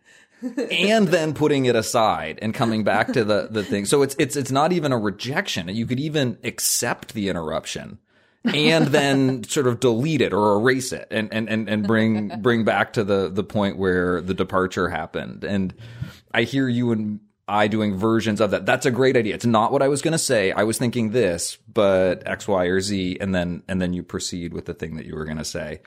[0.70, 3.86] and then putting it aside and coming back to the the thing.
[3.86, 5.70] So it's it's it's not even a rejection.
[5.70, 7.98] You could even accept the interruption
[8.44, 12.64] and then sort of delete it or erase it and and and, and bring bring
[12.64, 15.44] back to the the point where the departure happened.
[15.44, 15.74] And
[16.32, 18.66] I hear you and I doing versions of that.
[18.66, 19.34] That's a great idea.
[19.34, 20.52] It's not what I was going to say.
[20.52, 24.52] I was thinking this, but X, Y, or Z, and then and then you proceed
[24.52, 25.80] with the thing that you were going to say.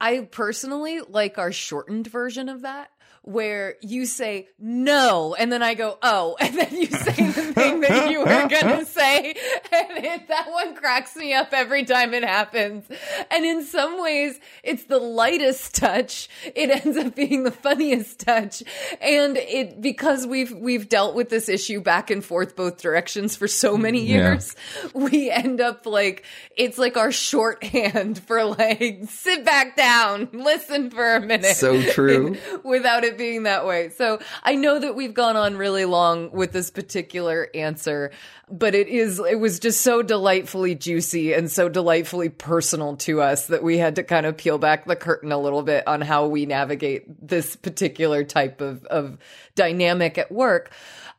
[0.00, 2.90] I personally like our shortened version of that.
[3.28, 7.82] Where you say no, and then I go oh, and then you say the thing
[7.82, 9.34] that you were gonna say,
[9.70, 12.86] and it, that one cracks me up every time it happens.
[13.30, 16.30] And in some ways, it's the lightest touch.
[16.54, 18.62] It ends up being the funniest touch,
[18.98, 23.46] and it because we've we've dealt with this issue back and forth both directions for
[23.46, 24.14] so many Yeah.
[24.32, 24.56] years,
[24.94, 26.24] we end up like
[26.56, 31.56] it's like our shorthand for like sit back down, listen for a minute.
[31.56, 32.38] So true.
[32.64, 33.90] Without it being that way.
[33.90, 38.12] So I know that we've gone on really long with this particular answer,
[38.50, 43.48] but it is it was just so delightfully juicy and so delightfully personal to us
[43.48, 46.26] that we had to kind of peel back the curtain a little bit on how
[46.26, 49.18] we navigate this particular type of of
[49.54, 50.70] dynamic at work.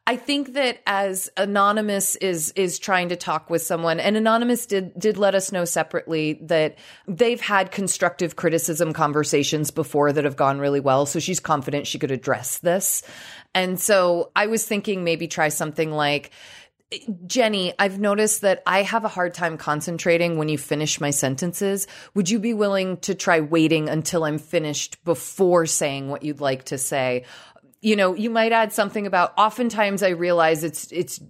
[0.10, 4.98] I think that as Anonymous is is trying to talk with someone, and Anonymous did
[4.98, 10.58] did let us know separately that they've had constructive criticism conversations before that have gone
[10.58, 11.06] really well.
[11.06, 13.04] So she's confident she could address this.
[13.54, 16.31] And so I was thinking maybe try something like
[17.27, 21.86] Jenny, I've noticed that I have a hard time concentrating when you finish my sentences.
[22.15, 26.65] Would you be willing to try waiting until I'm finished before saying what you'd like
[26.65, 27.25] to say?
[27.82, 31.21] You know, you might add something about oftentimes I realize it's it's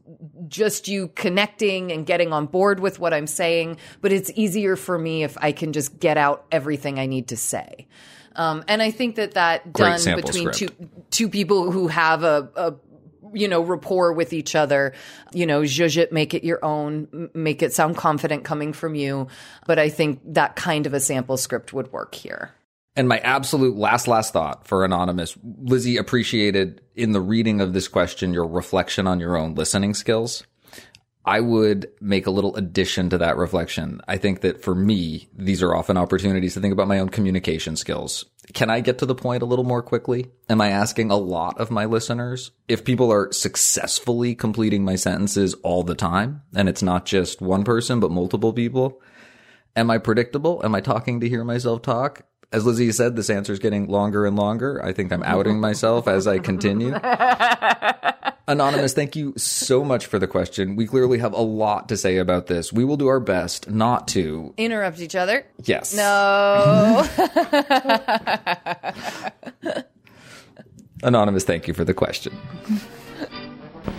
[0.47, 4.97] just you connecting and getting on board with what I'm saying, but it's easier for
[4.97, 7.87] me if I can just get out everything I need to say.
[8.35, 10.57] Um, and I think that that Great done between script.
[10.57, 12.73] two two people who have a, a
[13.33, 14.93] you know rapport with each other
[15.33, 19.27] you know zhuzh it make it your own make it sound confident coming from you
[19.67, 22.51] but i think that kind of a sample script would work here
[22.95, 27.87] And my absolute last, last thought for Anonymous Lizzie appreciated in the reading of this
[27.87, 30.43] question your reflection on your own listening skills.
[31.25, 34.01] I would make a little addition to that reflection.
[34.07, 37.75] I think that for me, these are often opportunities to think about my own communication
[37.75, 38.25] skills.
[38.53, 40.31] Can I get to the point a little more quickly?
[40.49, 42.51] Am I asking a lot of my listeners?
[42.67, 47.63] If people are successfully completing my sentences all the time, and it's not just one
[47.63, 48.99] person, but multiple people,
[49.75, 50.61] Am I predictable?
[50.63, 52.23] Am I talking to hear myself talk?
[52.51, 54.83] As Lizzie said, this answer is getting longer and longer.
[54.83, 56.97] I think I'm outing myself as I continue.
[58.47, 60.75] Anonymous, thank you so much for the question.
[60.75, 62.73] We clearly have a lot to say about this.
[62.73, 64.53] We will do our best not to.
[64.57, 65.95] interrupt each other Yes.
[65.95, 67.05] no
[71.03, 72.35] Anonymous, thank you for the question.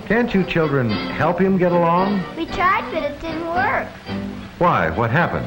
[0.07, 2.23] Can't you children help him get along?
[2.37, 3.87] We tried, but it didn't work.
[4.59, 4.91] Why?
[4.91, 5.47] What happened?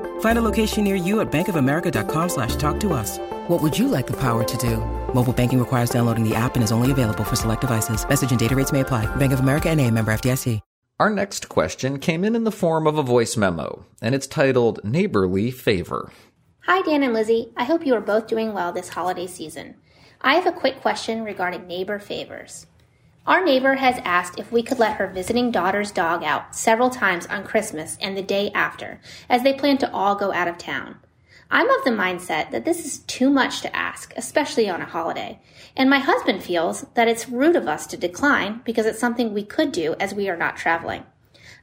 [0.21, 3.19] Find a location near you at bankofamerica.com slash talk to us.
[3.47, 4.77] What would you like the power to do?
[5.13, 8.07] Mobile banking requires downloading the app and is only available for select devices.
[8.07, 9.13] Message and data rates may apply.
[9.17, 10.59] Bank of America and a member FDIC.
[10.99, 14.83] Our next question came in in the form of a voice memo, and it's titled
[14.83, 16.11] Neighborly Favor.
[16.67, 17.51] Hi, Dan and Lizzie.
[17.57, 19.73] I hope you are both doing well this holiday season.
[20.21, 22.67] I have a quick question regarding neighbor favors.
[23.27, 27.27] Our neighbor has asked if we could let her visiting daughter's dog out several times
[27.27, 28.99] on Christmas and the day after,
[29.29, 30.97] as they plan to all go out of town.
[31.51, 35.39] I'm of the mindset that this is too much to ask, especially on a holiday,
[35.77, 39.43] and my husband feels that it's rude of us to decline because it's something we
[39.43, 41.03] could do as we are not traveling.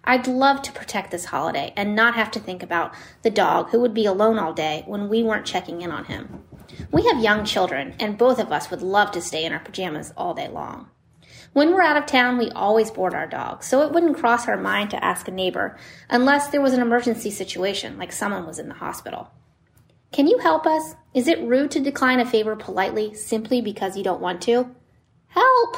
[0.04, 3.80] I'd love to protect this holiday and not have to think about the dog who
[3.80, 6.44] would be alone all day when we weren't checking in on him.
[6.92, 10.12] We have young children, and both of us would love to stay in our pajamas
[10.16, 10.90] all day long.
[11.52, 14.56] When we're out of town, we always board our dogs, so it wouldn't cross our
[14.56, 15.76] mind to ask a neighbor
[16.08, 19.30] unless there was an emergency situation, like someone was in the hospital.
[20.12, 20.94] Can you help us?
[21.14, 24.74] Is it rude to decline a favor politely simply because you don't want to?
[25.28, 25.76] Help!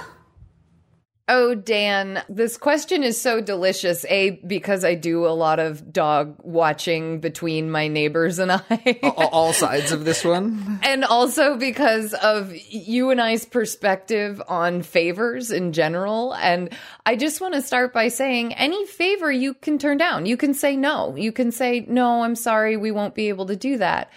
[1.32, 4.04] Oh, Dan, this question is so delicious.
[4.06, 8.98] A, because I do a lot of dog watching between my neighbors and I.
[9.04, 10.80] all, all sides of this one.
[10.82, 16.34] and also because of you and I's perspective on favors in general.
[16.34, 16.76] And
[17.06, 20.26] I just want to start by saying any favor you can turn down.
[20.26, 21.14] You can say no.
[21.14, 24.10] You can say, no, I'm sorry, we won't be able to do that.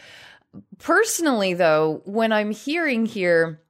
[0.80, 3.61] Personally, though, when I'm hearing here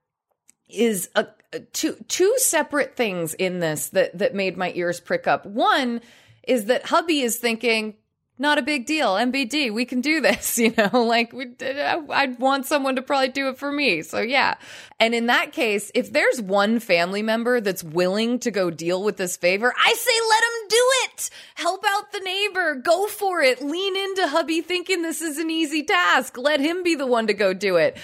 [0.69, 1.27] is a,
[1.74, 5.45] two two separate things in this that that made my ears prick up.
[5.45, 6.01] One
[6.47, 7.95] is that hubby is thinking
[8.39, 9.14] not a big deal.
[9.14, 13.49] MBD, we can do this, you know, like we I'd want someone to probably do
[13.49, 14.01] it for me.
[14.01, 14.56] So yeah.
[14.99, 19.18] And in that case, if there's one family member that's willing to go deal with
[19.18, 21.30] this favor, I say let him do it.
[21.56, 22.76] Help out the neighbor.
[22.76, 23.64] Go for it.
[23.64, 26.38] Lean into hubby thinking this is an easy task.
[26.38, 27.97] Let him be the one to go do it.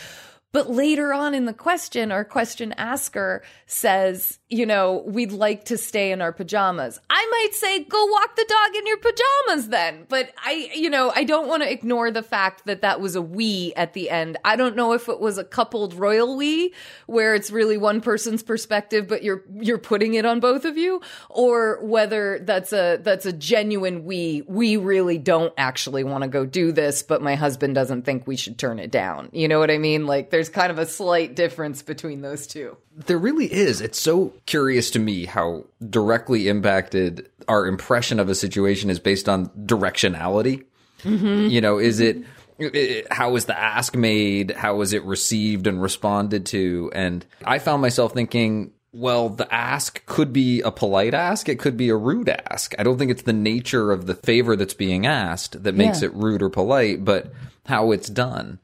[0.52, 5.78] But later on in the question, our question asker says, you know, we'd like to
[5.78, 7.00] stay in our pajamas.
[7.08, 10.06] I might say, go walk the dog in your pajamas then.
[10.10, 13.22] But I, you know, I don't want to ignore the fact that that was a
[13.22, 14.38] we at the end.
[14.44, 16.74] I don't know if it was a coupled royal we
[17.06, 21.00] where it's really one person's perspective, but you're, you're putting it on both of you
[21.30, 24.42] or whether that's a, that's a genuine we.
[24.48, 28.36] We really don't actually want to go do this, but my husband doesn't think we
[28.36, 29.30] should turn it down.
[29.32, 30.08] You know what I mean?
[30.08, 32.78] Like there's kind of a slight difference between those two.
[32.96, 33.82] There really is.
[33.82, 39.28] It's so curious to me how directly impacted our impression of a situation is based
[39.28, 40.64] on directionality.
[41.04, 41.50] Mm-hmm.
[41.50, 42.24] You know, is it,
[42.58, 44.52] it- how was the ask made?
[44.52, 46.90] How was it received and responded to?
[46.96, 51.50] And I found myself thinking Well, the ask could be a polite ask.
[51.50, 52.74] It could be a rude ask.
[52.80, 56.08] I don't think it's the nature of the favor that's being asked that makes Yeah.
[56.08, 57.32] it rude or polite, but
[57.66, 58.58] how it's done.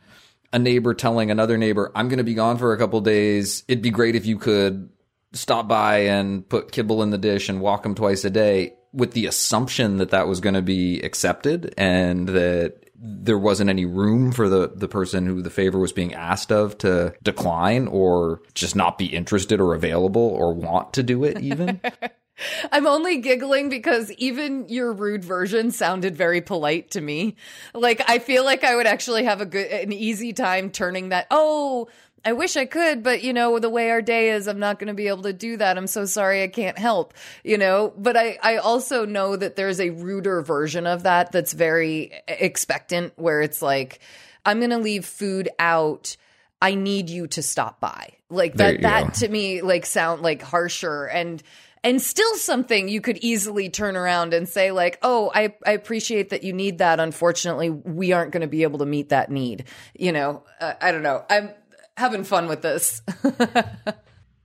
[0.56, 3.66] A neighbor telling another neighbor, I'm going to be gone for a couple days.
[3.68, 4.89] It'd be great if you could
[5.34, 9.12] stop by and put kibble in the dish and walk them twice a day with
[9.12, 14.32] the assumption that that was going to be accepted and that there wasn't any room
[14.32, 18.78] for the, the person who the favor was being asked of to decline or just
[18.78, 21.82] not be interested or available or want to do it even.
[22.72, 27.36] I'm only giggling because even your rude version sounded very polite to me.
[27.74, 31.28] Like I feel like I would actually have a good an easy time turning that
[31.32, 31.88] oh
[32.28, 34.88] I wish I could, but you know, the way our day is, I'm not going
[34.88, 35.78] to be able to do that.
[35.78, 36.42] I'm so sorry.
[36.42, 37.14] I can't help,
[37.44, 41.54] you know, but I, I also know that there's a ruder version of that that's
[41.54, 44.00] very expectant where it's like,
[44.44, 46.18] I'm going to leave food out.
[46.60, 48.14] I need you to stop by.
[48.32, 49.10] Like that, that go.
[49.20, 51.44] to me, like sound like harsher and,
[51.86, 56.32] and still something you could easily turn around and say like oh i, I appreciate
[56.32, 59.64] that you need that unfortunately we aren't going to be able to meet that need
[59.98, 61.52] you know uh, i don't know i'm
[61.96, 63.02] having fun with this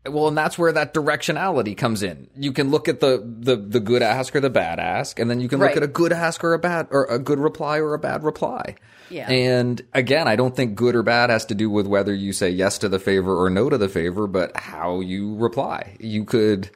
[0.09, 2.31] Well, and that's where that directionality comes in.
[2.35, 5.41] You can look at the, the, the good ask or the bad ask, and then
[5.41, 5.77] you can look Right.
[5.77, 8.77] at a good ask or a bad, or a good reply or a bad reply.
[9.11, 9.31] Yeah.
[9.31, 12.49] And again, I don't think good or bad has to do with whether you say
[12.49, 15.99] yes to the favor or no to the favor, but how you reply.
[16.01, 16.71] You could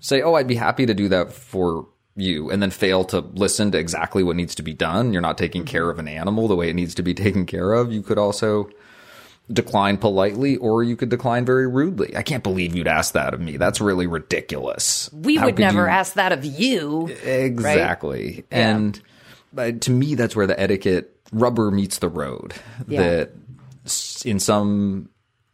[0.00, 1.86] say, Oh, I'd be happy to do that for
[2.16, 5.12] you, and then fail to listen to exactly what needs to be done.
[5.12, 5.70] You're not taking mm-hmm.
[5.70, 7.92] care of an animal the way it needs to be taken care of.
[7.92, 8.70] You could also
[9.50, 12.16] decline politely or you could decline very rudely.
[12.16, 13.56] I can't believe you'd ask that of me.
[13.56, 15.10] That's really ridiculous.
[15.12, 18.44] we How would never you- ask that of you Exactly.
[18.50, 19.00] And
[19.52, 22.54] but to me that's where the etiquette rubber meets the road.
[22.86, 23.00] Yeah.
[23.00, 23.30] That
[24.24, 25.08] in some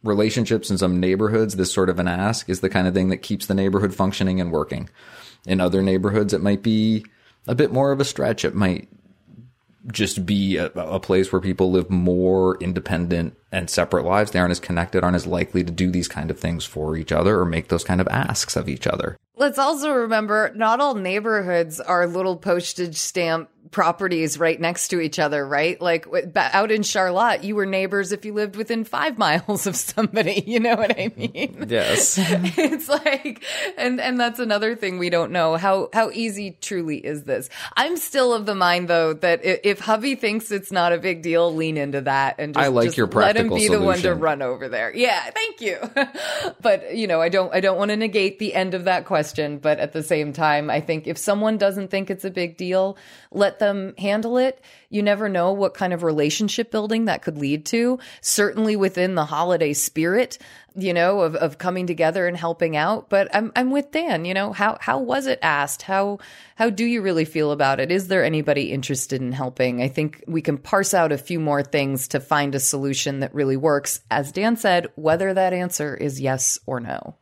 [0.05, 3.17] relationships in some neighborhoods this sort of an ask is the kind of thing that
[3.17, 4.89] keeps the neighborhood functioning and working.
[5.45, 7.05] In other neighborhoods it might be
[7.47, 8.45] a bit more of a stretch.
[8.45, 8.87] It might
[9.91, 14.31] just be a, a place where people live more independent and separate lives.
[14.31, 17.11] They aren't as connected, aren't as likely to do these kind of things for each
[17.11, 19.17] other or make those kind of asks of each other.
[19.37, 25.19] Let's also remember not all neighborhoods are little postage stamp properties right next to each
[25.19, 25.79] other, right?
[25.79, 30.43] Like out in Charlotte, you were neighbors if you lived within five miles of somebody.
[30.45, 31.65] You know what I mean?
[31.67, 32.17] Yes.
[32.57, 33.43] it's like
[33.77, 37.97] and and that's another thing we don't know how how easy truly is this i'm
[37.97, 41.77] still of the mind though that if hubby thinks it's not a big deal lean
[41.77, 44.13] into that and just, I like just your let him practical be the one to
[44.13, 45.77] run over there yeah thank you
[46.61, 49.57] but you know i don't i don't want to negate the end of that question
[49.57, 52.97] but at the same time i think if someone doesn't think it's a big deal
[53.31, 54.61] let them handle it.
[54.89, 57.99] You never know what kind of relationship building that could lead to.
[58.21, 60.37] Certainly within the holiday spirit
[60.77, 63.09] you know of, of coming together and helping out.
[63.09, 65.81] But i'm i'm with dan you know how how was it asked?
[65.81, 66.19] How
[66.55, 67.91] how do you really feel about it?
[67.91, 69.81] Is there anybody interested in helping?
[69.81, 73.33] I think we can parse out a few more things to find a solution that
[73.33, 74.01] really works.
[74.11, 77.15] As dan said whether that answer is yes or no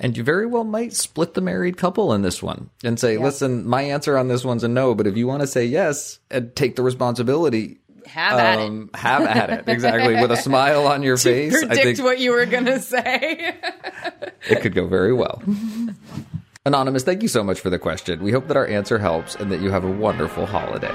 [0.00, 3.66] And you very well might split the married couple in this one and say, listen,
[3.66, 6.54] my answer on this one's a no, but if you want to say yes and
[6.54, 9.68] take the responsibility, have at it um, have at it.
[9.68, 10.14] Exactly.
[10.14, 11.54] With a smile on your face.
[11.56, 13.54] I predict think what you were gonna say
[14.48, 15.42] it could go very well.
[16.64, 18.22] Anonymous, thank you so much for the question.
[18.22, 20.92] We hope that our answer helps and that you have a wonderful holiday.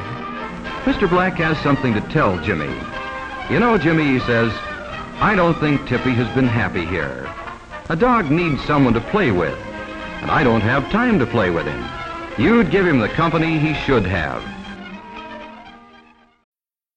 [0.84, 1.10] Mr.
[1.10, 2.74] Black has something to tell Jimmy.
[3.50, 4.52] You know, Jimmy, he says,
[5.20, 7.28] I don't think Tippy has been happy here.
[7.94, 9.56] A dog needs someone to play with,
[10.24, 11.88] and I don't have time to play with him.
[12.40, 14.44] You'd give him the company he should have.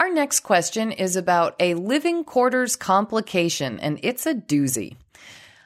[0.00, 4.96] Our next question is about a living quarters complication, and it's a doozy.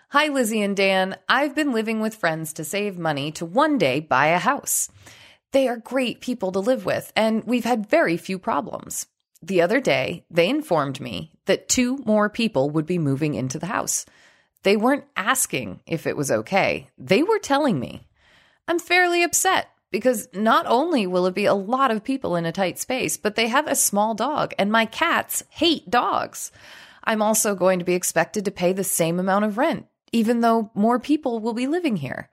[0.09, 1.17] Hi, Lizzie and Dan.
[1.29, 4.89] I've been living with friends to save money to one day buy a house.
[5.51, 9.07] They are great people to live with, and we've had very few problems.
[9.43, 13.67] The other day, they informed me that two more people would be moving into the
[13.67, 14.07] house.
[14.63, 18.09] They weren't asking if it was okay, they were telling me.
[18.67, 22.51] I'm fairly upset because not only will it be a lot of people in a
[22.51, 26.51] tight space, but they have a small dog, and my cats hate dogs.
[27.05, 29.87] I'm also going to be expected to pay the same amount of rent.
[30.13, 32.29] even though more people will be living here.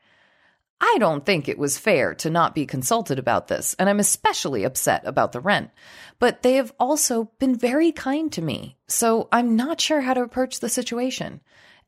[0.82, 4.64] I don't think it was fair to not be consulted about this, and I'm especially
[4.64, 5.72] upset about the rent.
[6.20, 10.22] But they have also been very kind to me, so I'm not sure how to
[10.22, 11.42] approach the situation.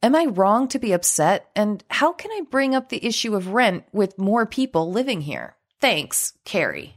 [0.04, 1.50] Am I wrong to be upset?
[1.56, 5.56] And how can I bring up the issue of rent with more people living here?
[5.82, 6.96] Thanks, Carrie.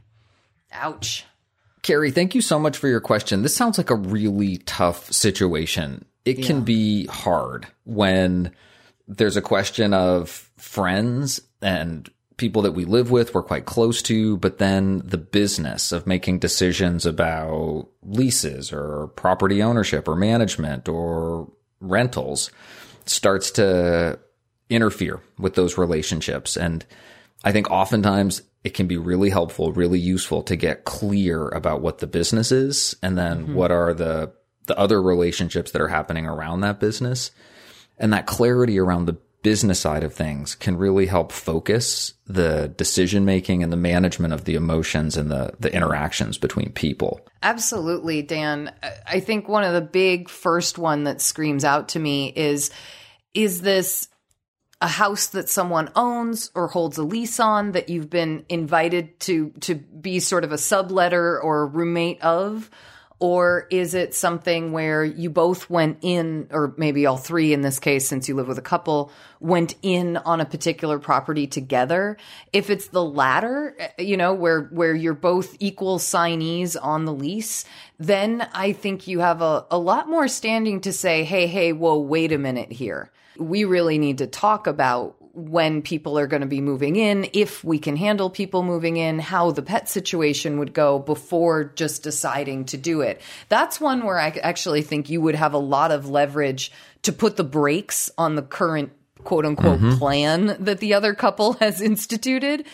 [0.71, 1.25] Ouch.
[1.81, 3.41] Carrie, thank you so much for your question.
[3.41, 6.05] This sounds like a really tough situation.
[6.23, 6.45] It yeah.
[6.45, 8.51] can be hard when
[9.07, 14.37] there's a question of friends and people that we live with, we're quite close to,
[14.37, 21.49] but then the business of making decisions about leases or property ownership or management or
[21.79, 22.51] rentals
[23.05, 24.19] starts to
[24.69, 26.57] interfere with those relationships.
[26.57, 26.85] And
[27.43, 31.99] I think oftentimes it can be really helpful, really useful to get clear about what
[31.99, 33.53] the business is and then mm-hmm.
[33.53, 34.33] what are the
[34.65, 37.29] the other relationships that are happening around that business.
[37.99, 43.25] And that clarity around the business side of things can really help focus the decision
[43.25, 47.23] making and the management of the emotions and the, the interactions between people.
[47.43, 48.73] Absolutely, Dan.
[49.05, 52.71] I think one of the big first one that screams out to me is
[53.35, 54.07] is this
[54.81, 59.49] a house that someone owns or holds a lease on that you've been invited to
[59.61, 62.69] to be sort of a subletter or roommate of
[63.19, 67.79] or is it something where you both went in, or maybe all three in this
[67.79, 69.09] case, since you live with a couple,
[69.39, 72.17] went in on a particular property together?
[72.51, 77.13] If it's the latter, eh, you know, where, where you're both equal signees on the
[77.13, 77.63] lease,
[77.97, 81.97] then I think you have a, a lot more standing to say, hey, hey, whoa,
[81.97, 83.11] wait a minute here.
[83.37, 87.63] We really need to talk about when people are going to be moving in, if
[87.63, 92.63] we can handle people moving in, how the pet situation would go before just deciding
[92.65, 93.21] to do it.
[93.49, 96.71] That's one where I actually think you would have a lot of leverage
[97.01, 98.93] to put the brakes on the current
[99.25, 99.97] quote unquote mm-hmm.
[99.97, 102.65] plan that the other couple has instituted.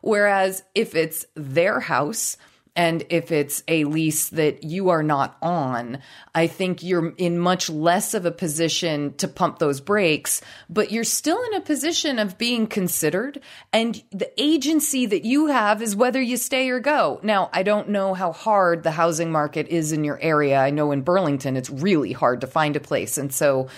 [0.00, 2.38] Whereas if it's their house,
[2.76, 5.98] and if it's a lease that you are not on,
[6.34, 11.02] I think you're in much less of a position to pump those brakes, but you're
[11.02, 13.40] still in a position of being considered.
[13.72, 17.18] And the agency that you have is whether you stay or go.
[17.22, 20.58] Now, I don't know how hard the housing market is in your area.
[20.58, 23.16] I know in Burlington, it's really hard to find a place.
[23.16, 23.68] And so,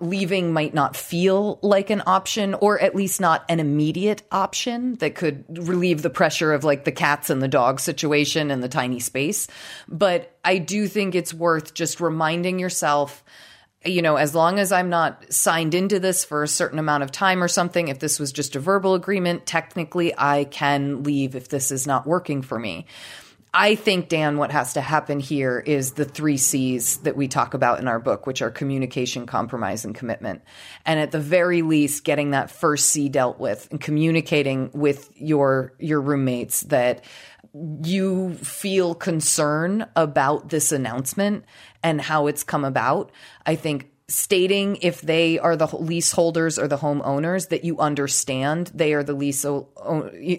[0.00, 5.14] leaving might not feel like an option or at least not an immediate option that
[5.14, 9.00] could relieve the pressure of like the cats and the dog situation and the tiny
[9.00, 9.48] space.
[9.88, 13.24] But I do think it's worth just reminding yourself
[13.84, 17.12] you know, as long as I'm not signed into this for a certain amount of
[17.12, 21.48] time or something, if this was just a verbal agreement, technically I can leave if
[21.48, 22.86] this is not working for me.
[23.52, 27.54] I think, Dan, what has to happen here is the three C's that we talk
[27.54, 30.42] about in our book, which are communication, compromise, and commitment.
[30.84, 35.72] And at the very least, getting that first C dealt with and communicating with your,
[35.78, 37.04] your roommates that
[37.82, 41.44] you feel concern about this announcement
[41.82, 43.10] and how it's come about.
[43.46, 48.94] I think stating if they are the leaseholders or the homeowners that you understand they
[48.94, 49.44] are the lease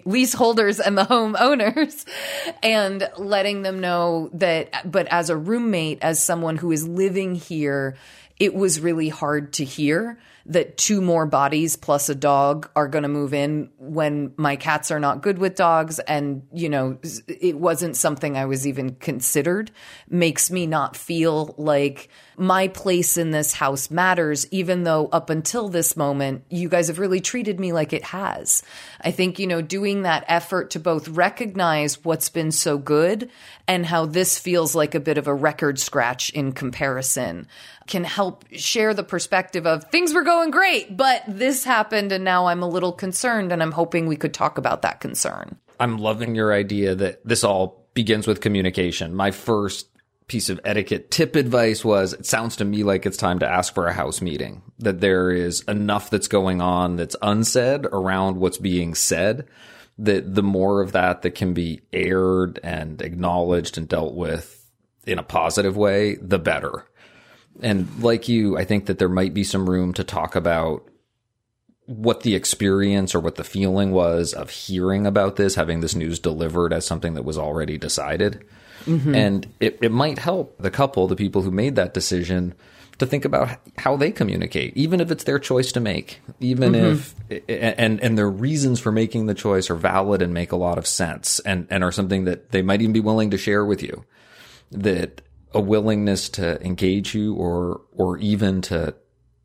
[0.04, 2.04] leaseholders and the homeowners
[2.64, 7.96] and letting them know that but as a roommate as someone who is living here
[8.40, 13.02] it was really hard to hear that two more bodies plus a dog are going
[13.02, 15.98] to move in when my cats are not good with dogs.
[16.00, 16.98] And you know
[17.28, 19.70] it wasn't something i was even considered.
[20.08, 25.68] Makes me not feel like my place in this house matters, even though up until
[25.68, 28.62] this moment, you guys have really treated me like it has.
[29.00, 33.30] I think, you know, doing that effort to both recognize what's been so good
[33.68, 37.46] and how this feels like a bit of a record scratch in comparison
[37.86, 42.46] can help share the perspective of things were going great, but this happened and now
[42.46, 45.56] I'm a little concerned and I'm hoping we could talk about that concern.
[45.78, 49.14] I'm loving your idea that this all begins with communication.
[49.14, 49.88] My first
[50.30, 53.74] piece of etiquette tip advice was it sounds to me like it's time to ask
[53.74, 58.56] for a house meeting, that there is enough that's going on that's unsaid around what's
[58.56, 59.48] being said.
[59.98, 64.70] That the more of that that can be aired and acknowledged and dealt with
[65.04, 66.86] in a positive way, the better.
[67.60, 70.88] And like you, I think that there might be some room to talk about
[71.86, 76.20] what the experience or what the feeling was of hearing about this, having this news
[76.20, 78.44] delivered as something that was already decided.
[78.84, 79.14] Mm-hmm.
[79.14, 82.54] And it, it might help the couple, the people who made that decision,
[83.00, 87.32] to think about how they communicate, even if it's their choice to make, even mm-hmm.
[87.32, 90.76] if and and their reasons for making the choice are valid and make a lot
[90.76, 93.82] of sense, and and are something that they might even be willing to share with
[93.82, 94.04] you.
[94.70, 95.22] That
[95.52, 98.94] a willingness to engage you or or even to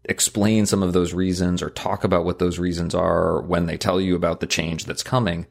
[0.03, 3.99] explain some of those reasons or talk about what those reasons are when they tell
[3.99, 5.47] you about the change that's coming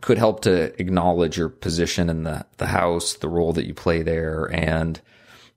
[0.00, 4.02] could help to acknowledge your position in the, the house, the role that you play
[4.02, 5.00] there, and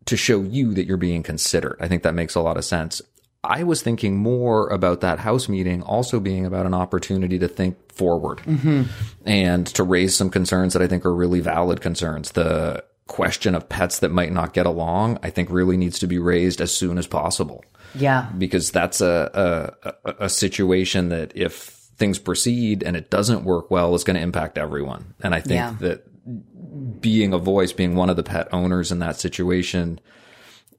[0.06, 1.78] to show you that you're being considered.
[1.80, 3.02] I think that makes a lot of sense.
[3.46, 7.78] I was thinking more about that house meeting also being about an opportunity to think
[7.92, 8.84] forward Mm-hmm.
[9.26, 12.32] and to raise some concerns that I think are really valid concerns.
[12.32, 16.20] The question of pets that might not get along, I think really needs to be
[16.20, 17.64] raised as soon as possible
[17.94, 18.30] Yeah.
[18.38, 23.70] because that's a, a, a- a situation that if things proceed and it doesn't work
[23.70, 25.14] well, it's going to impact everyone.
[25.22, 25.76] And I think Yeah.
[25.80, 30.00] that being a voice, being one of the pet owners in that situation,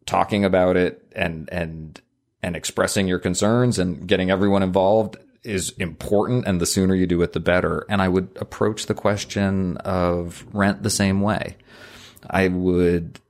[0.07, 2.01] talking about it and, and,
[2.43, 6.47] and expressing your concerns and getting everyone involved is important.
[6.47, 7.85] And the sooner you do it, the better.
[7.89, 11.57] And I would approach the question of rent the same way.
[12.29, 13.21] I would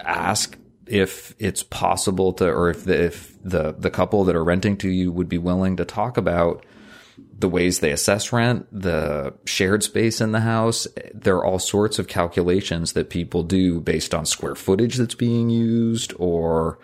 [0.00, 4.76] ask if it's possible to, or if the, if the, the couple that are renting
[4.78, 6.64] to you would be willing to talk about
[7.42, 10.86] the ways they assess rent, the shared space in the house.
[11.12, 15.50] There are all sorts of calculations that people do based on square footage that's being
[15.50, 16.78] used or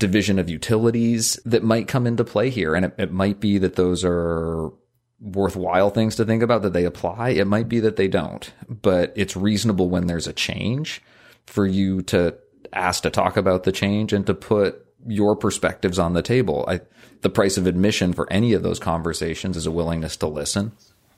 [0.00, 2.74] division of utilities that might come into play here.
[2.74, 4.72] And it, it might be that those are
[5.20, 7.30] worthwhile things to think about that they apply.
[7.30, 11.02] It might be that they don't, but it's reasonable when there's a change
[11.46, 12.34] for you to
[12.72, 16.64] ask to talk about the change and to put your perspectives on the table.
[16.68, 16.80] I,
[17.22, 20.72] the price of admission for any of those conversations is a willingness to listen.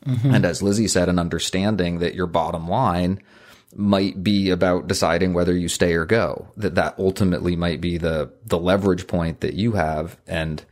[0.06, 0.34] Mhm.
[0.34, 3.20] And as Lizzie said, an understanding that your bottom line
[3.74, 6.48] might be about deciding whether you stay or go.
[6.56, 10.62] That that ultimately might be the the leverage point that you have and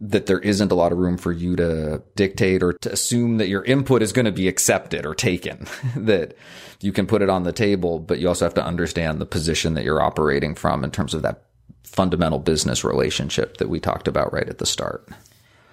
[0.00, 3.48] that there isn't a lot of room for you to dictate or to assume that
[3.48, 5.66] your input is going to be accepted or taken.
[5.96, 6.34] that
[6.80, 9.74] you can put it on the table, but you also have to understand the position
[9.74, 11.44] that you're operating from in terms of that
[11.82, 15.08] fundamental business relationship that we talked about right at the start.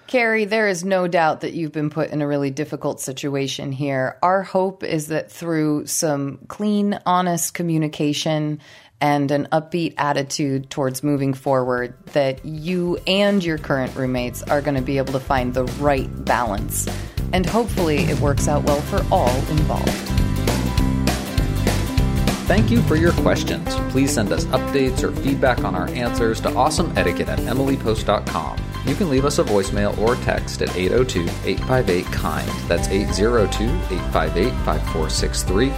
[0.07, 4.17] Carrie, there is no doubt that you've been put in a really difficult situation here.
[4.21, 8.59] Our hope is that through some clean, honest communication
[8.99, 14.75] and an upbeat attitude towards moving forward, that you and your current roommates are going
[14.75, 16.87] to be able to find the right balance.
[17.31, 20.20] And hopefully it works out well for all involved.
[22.51, 23.73] Thank you for your questions.
[23.93, 28.57] Please send us updates or feedback on our answers to awesomeetiquette at emilypost.com.
[28.85, 32.67] You can leave us a voicemail or text at 802 858 KIND.
[32.67, 35.71] That's 802 858 5463.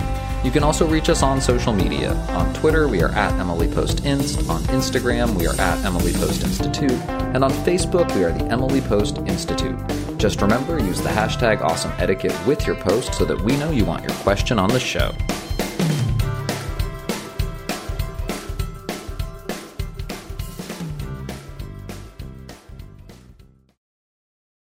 [0.44, 2.16] You can also reach us on social media.
[2.30, 4.50] On Twitter, we are at Emily Post Inst.
[4.50, 7.00] On Instagram, we are at Emily Post Institute.
[7.36, 9.78] And on Facebook, we are the Emily Post Institute.
[10.18, 13.86] Just remember, use the hashtag awesome etiquette with your post so that we know you
[13.86, 15.14] want your question on the show.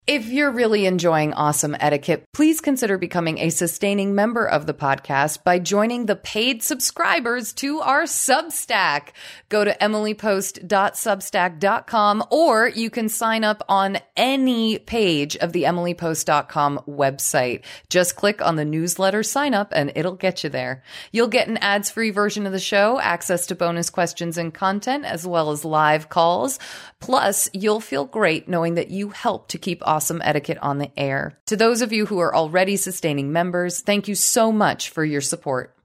[0.06, 5.46] If you're really enjoying Awesome Etiquette, please consider becoming a sustaining member of the podcast
[5.46, 9.12] by joining the paid subscribers to our Substack.
[9.48, 17.62] Go to emilypost.substack.com or you can sign up on any page of the emilypost.com website.
[17.88, 20.84] Just click on the newsletter sign up and it'll get you there.
[21.14, 25.06] You'll get an ads free version of the show, access to bonus questions and content,
[25.06, 26.60] as well as live calls.
[27.00, 31.38] Plus, you'll feel great knowing that you help to keep awesome etiquette on the air.
[31.46, 35.22] To those of you who are already sustaining members, thank you so much for your
[35.22, 35.76] support.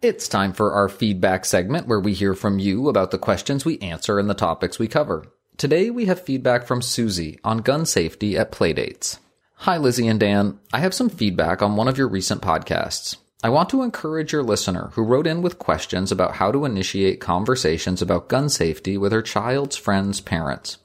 [0.00, 3.80] It's time for our feedback segment where we hear from you about the questions we
[3.80, 5.24] answer and the topics we cover.
[5.56, 9.18] Today we have feedback from Susie on gun safety at playdates.
[9.56, 10.60] Hi, Lizzie and Dan.
[10.72, 13.16] I have some feedback on one of your recent podcasts.
[13.42, 17.20] I want to encourage your listener who wrote in with questions about how to initiate
[17.20, 20.78] conversations about gun safety with her child's friends' parents.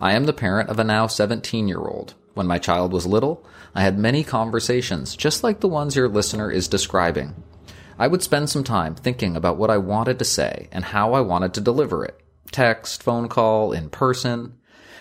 [0.00, 2.14] I am the parent of a now 17 year old.
[2.32, 3.44] When my child was little,
[3.74, 7.34] I had many conversations, just like the ones your listener is describing.
[7.98, 11.20] I would spend some time thinking about what I wanted to say and how I
[11.20, 12.18] wanted to deliver it
[12.50, 14.54] text, phone call, in person.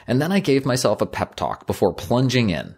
[0.06, 2.76] And then I gave myself a pep talk before plunging in.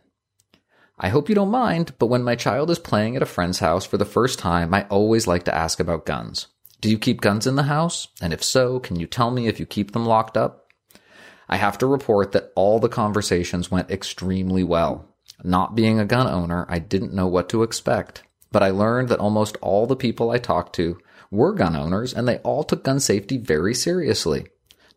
[0.99, 3.85] I hope you don't mind, but when my child is playing at a friend's house
[3.85, 6.47] for the first time, I always like to ask about guns.
[6.79, 8.07] Do you keep guns in the house?
[8.21, 10.60] And if so, can you tell me if you keep them locked up?
[11.51, 15.05] I have to report that all the conversations went extremely well.
[15.43, 18.23] Not being a gun owner, I didn't know what to expect,
[18.53, 20.97] but I learned that almost all the people I talked to
[21.29, 24.47] were gun owners and they all took gun safety very seriously.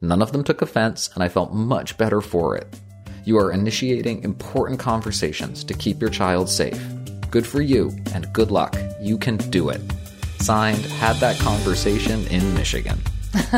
[0.00, 2.80] None of them took offense and I felt much better for it.
[3.24, 6.80] You are initiating important conversations to keep your child safe.
[7.30, 8.76] Good for you and good luck.
[9.00, 9.80] You can do it.
[10.38, 13.00] Signed, had that conversation in Michigan.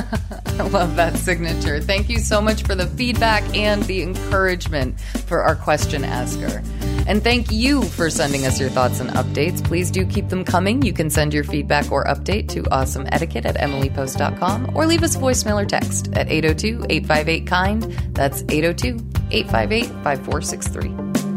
[0.59, 1.81] I love that signature.
[1.81, 6.63] Thank you so much for the feedback and the encouragement for our question asker.
[7.07, 9.63] And thank you for sending us your thoughts and updates.
[9.63, 10.83] Please do keep them coming.
[10.83, 15.63] You can send your feedback or update to awesomeetiquette at emilypost.com or leave us voicemail
[15.63, 17.83] or text at 802 858 KIND.
[18.15, 18.97] That's 802
[19.31, 21.36] 858 5463.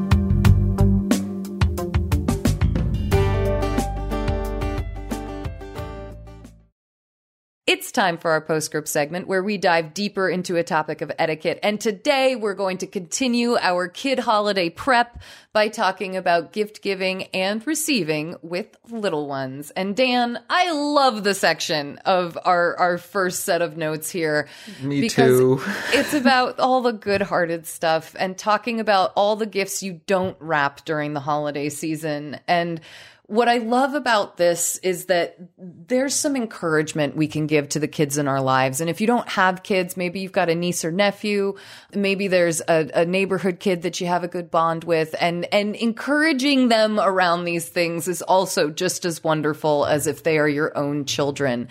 [7.70, 11.60] It's time for our postscript segment where we dive deeper into a topic of etiquette.
[11.62, 15.22] And today we're going to continue our kid holiday prep
[15.54, 19.70] by talking about gift giving and receiving with little ones.
[19.70, 24.48] And Dan, I love the section of our, our first set of notes here.
[24.82, 25.62] Me because too.
[25.94, 30.36] it's about all the good hearted stuff and talking about all the gifts you don't
[30.40, 32.40] wrap during the holiday season.
[32.48, 32.82] And
[33.30, 37.88] what I love about this is that there's some encouragement we can give to the
[37.88, 38.82] kids in our lives.
[38.82, 41.56] And if you don't have kids, maybe you've got a niece or nephew,
[41.94, 45.76] maybe there's a, a, neighborhood kid that you have a good bond with and, and
[45.76, 50.76] encouraging them around these things is also just as wonderful as if they are your
[50.76, 51.68] own children.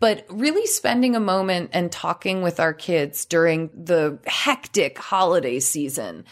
[0.00, 6.26] But really spending a moment and talking with our kids during the hectic holiday season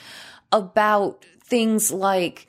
[0.52, 2.46] about things like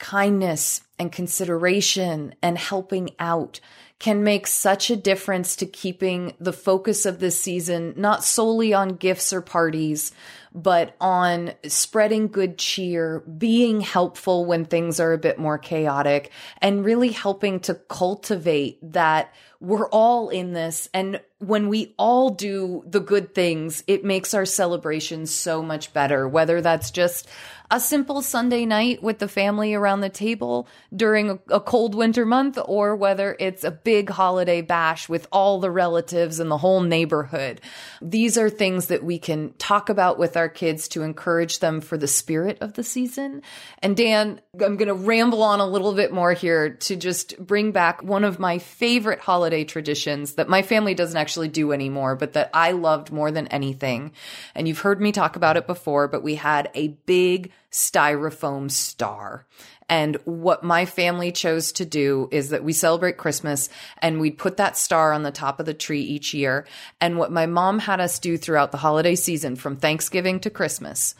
[0.00, 3.60] kindness and consideration and helping out
[3.98, 8.90] can make such a difference to keeping the focus of this season not solely on
[8.90, 10.12] gifts or parties,
[10.54, 16.30] but on spreading good cheer, being helpful when things are a bit more chaotic,
[16.62, 20.88] and really helping to cultivate that we're all in this.
[20.94, 26.28] And when we all do the good things, it makes our celebrations so much better,
[26.28, 27.28] whether that's just
[27.70, 32.58] a simple Sunday night with the family around the table during a, cold winter month,
[32.64, 37.60] or whether it's a big holiday bash with all the relatives and the whole neighborhood.
[38.00, 41.98] These are things that we can talk about with our kids to encourage them for
[41.98, 43.42] the spirit of the season.
[43.80, 47.72] And Dan, I'm going to ramble on a little bit more here to just bring
[47.72, 52.32] back one of my favorite holiday traditions that my family doesn't actually do anymore, but
[52.32, 54.12] that I loved more than anything.
[54.54, 59.46] And you've heard me talk about it before, but we had a big styrofoam star.
[59.88, 63.70] And what my family chose to do is that we celebrate Christmas
[64.02, 66.66] and we'd put that star on the top of the tree each year.
[67.00, 71.14] And what my mom had us do throughout the holiday season from Thanksgiving to Christmas,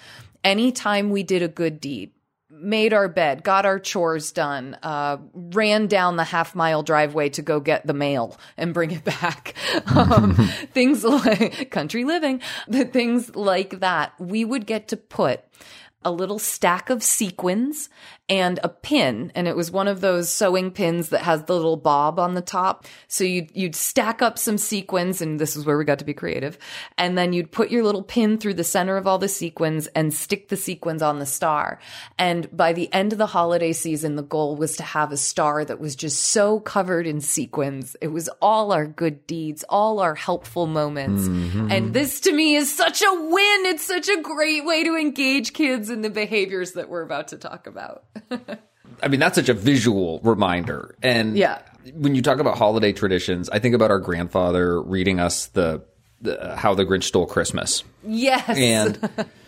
[0.44, 2.12] anytime we did a good deed,
[2.50, 7.42] made our bed, got our chores done, uh, ran down the half mile driveway to
[7.42, 9.54] go get the mail and bring it back.
[9.94, 10.34] Um,
[10.72, 14.12] things like country living, the things like that.
[14.18, 15.42] We would get to put
[16.04, 17.88] a little stack of sequins
[18.28, 19.32] and a pin.
[19.34, 22.42] And it was one of those sewing pins that has the little bob on the
[22.42, 22.86] top.
[23.08, 26.14] So you'd, you'd stack up some sequins and this is where we got to be
[26.14, 26.58] creative.
[26.98, 30.12] And then you'd put your little pin through the center of all the sequins and
[30.12, 31.80] stick the sequins on the star.
[32.18, 35.64] And by the end of the holiday season, the goal was to have a star
[35.64, 37.96] that was just so covered in sequins.
[38.00, 41.22] It was all our good deeds, all our helpful moments.
[41.22, 41.72] Mm-hmm.
[41.72, 43.66] And this to me is such a win.
[43.66, 47.38] It's such a great way to engage kids in the behaviors that we're about to
[47.38, 48.04] talk about.
[49.02, 50.96] I mean, that's such a visual reminder.
[51.02, 51.62] And yeah.
[51.94, 55.84] when you talk about holiday traditions, I think about our grandfather reading us the,
[56.20, 57.84] the How the Grinch Stole Christmas.
[58.02, 58.48] Yes.
[58.48, 58.96] And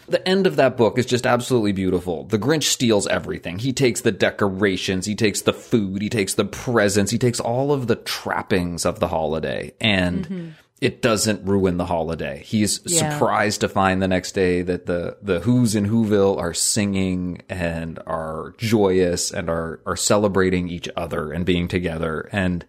[0.08, 2.24] the end of that book is just absolutely beautiful.
[2.24, 3.58] The Grinch steals everything.
[3.58, 7.72] He takes the decorations, he takes the food, he takes the presents, he takes all
[7.72, 9.72] of the trappings of the holiday.
[9.80, 10.48] And mm-hmm
[10.80, 12.42] it doesn't ruin the holiday.
[12.44, 13.10] He's yeah.
[13.10, 17.98] surprised to find the next day that the, the Who's in Whoville are singing and
[18.06, 22.30] are joyous and are, are celebrating each other and being together.
[22.32, 22.64] And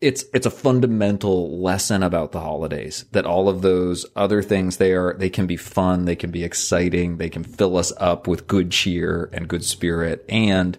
[0.00, 4.92] it's, it's a fundamental lesson about the holidays that all of those other things they
[4.92, 6.06] are, they can be fun.
[6.06, 7.18] They can be exciting.
[7.18, 10.24] They can fill us up with good cheer and good spirit.
[10.28, 10.76] And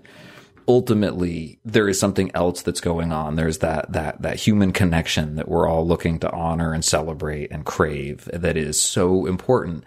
[0.68, 3.36] ultimately there is something else that's going on.
[3.36, 7.66] There's that, that, that human connection that we're all looking to honor and celebrate and
[7.66, 9.84] crave that is so important.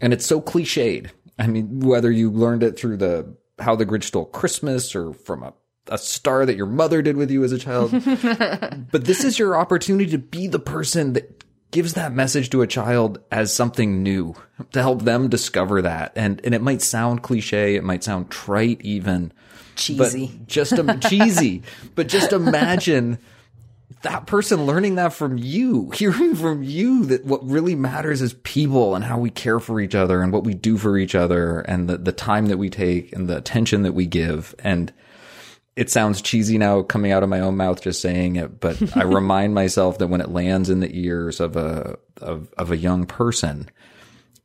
[0.00, 1.10] And it's so cliched.
[1.38, 5.42] I mean, whether you learned it through the, how the Grinch stole Christmas or from
[5.42, 5.54] a,
[5.88, 7.90] a star that your mother did with you as a child.
[8.92, 11.44] but this is your opportunity to be the person that
[11.74, 14.32] gives that message to a child as something new
[14.70, 16.12] to help them discover that.
[16.14, 17.74] And, and it might sound cliche.
[17.74, 19.32] It might sound trite even,
[19.76, 20.26] cheesy.
[20.26, 21.62] But just a, cheesy.
[21.94, 23.18] But just imagine
[24.02, 28.94] that person learning that from you, hearing from you that what really matters is people
[28.94, 31.88] and how we care for each other and what we do for each other and
[31.88, 34.54] the, the time that we take and the attention that we give.
[34.60, 34.92] And
[35.76, 39.02] it sounds cheesy now coming out of my own mouth just saying it, but I
[39.04, 43.06] remind myself that when it lands in the ears of a of, of a young
[43.06, 43.68] person,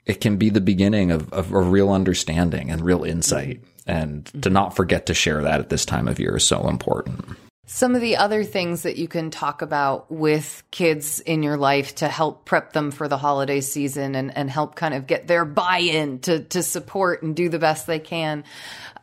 [0.06, 3.62] it can be the beginning of, of a real understanding and real insight.
[3.90, 7.26] And to not forget to share that at this time of year is so important.
[7.66, 11.96] Some of the other things that you can talk about with kids in your life
[11.96, 15.46] to help prep them for the holiday season and, and help kind of get their
[15.46, 18.44] buy in to, to support and do the best they can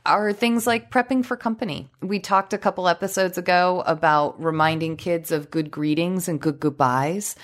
[0.07, 1.91] are things like prepping for company.
[2.01, 7.35] We talked a couple episodes ago about reminding kids of good greetings and good goodbyes.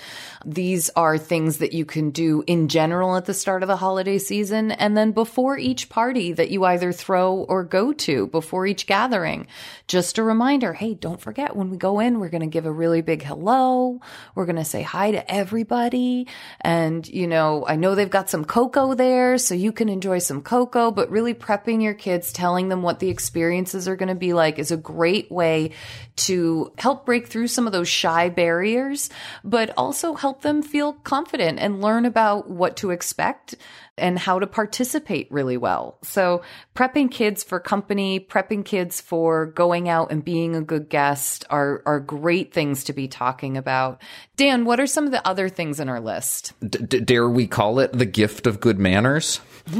[0.45, 4.17] These are things that you can do in general at the start of the holiday
[4.17, 8.87] season and then before each party that you either throw or go to, before each
[8.87, 9.47] gathering.
[9.87, 12.71] Just a reminder hey, don't forget when we go in, we're going to give a
[12.71, 13.99] really big hello.
[14.35, 16.27] We're going to say hi to everybody.
[16.61, 20.41] And, you know, I know they've got some cocoa there, so you can enjoy some
[20.41, 24.13] cocoa, but really prepping your kids, telling telling them what the experiences are going to
[24.13, 25.71] be like is a great way
[26.15, 29.09] to help break through some of those shy barriers,
[29.43, 33.55] but also help them feel confident and learn about what to expect
[33.97, 35.97] and how to participate really well.
[36.03, 36.43] So
[36.75, 41.81] prepping kids for company, prepping kids for going out and being a good guest are,
[41.87, 43.99] are great things to be talking about.
[44.35, 46.53] Dan, what are some of the other things in our list?
[46.61, 49.39] D- dare we call it the gift of good manners?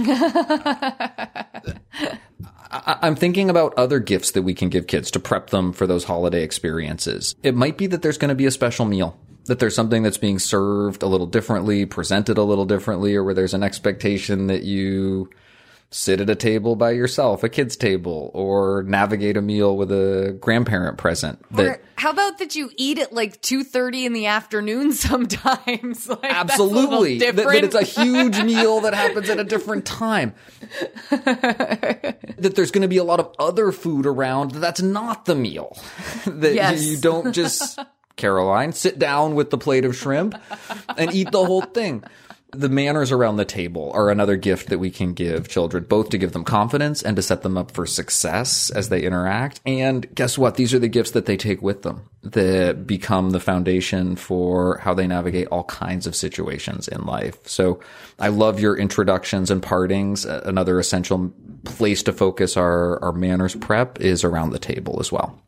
[2.73, 5.85] I- I'm thinking about other gifts that we can give kids to prep them for
[5.85, 7.35] those holiday experiences.
[7.43, 10.17] It might be that there's going to be a special meal that there's something that's
[10.17, 14.63] being served a little differently, presented a little differently, or where there's an expectation that
[14.63, 15.29] you
[15.93, 20.35] sit at a table by yourself, a kid's table, or navigate a meal with a
[20.41, 21.39] grandparent present.
[21.51, 26.09] That, or how about that you eat at like two thirty in the afternoon sometimes?
[26.09, 30.33] like, absolutely, that, that, it's a huge meal that happens at a different time.
[31.09, 34.51] that there's going to be a lot of other food around.
[34.51, 35.77] That's not the meal.
[36.25, 36.83] that yes.
[36.83, 37.79] you don't just.
[38.15, 40.39] Caroline, sit down with the plate of shrimp
[40.99, 42.03] and eat the whole thing
[42.53, 46.17] the manners around the table are another gift that we can give children, both to
[46.17, 49.61] give them confidence and to set them up for success as they interact.
[49.65, 50.55] And guess what?
[50.55, 54.93] These are the gifts that they take with them that become the foundation for how
[54.93, 57.47] they navigate all kinds of situations in life.
[57.47, 57.79] So
[58.19, 60.25] I love your introductions and partings.
[60.25, 61.33] Uh, another essential
[61.65, 65.39] place to focus our, our manners prep is around the table as well.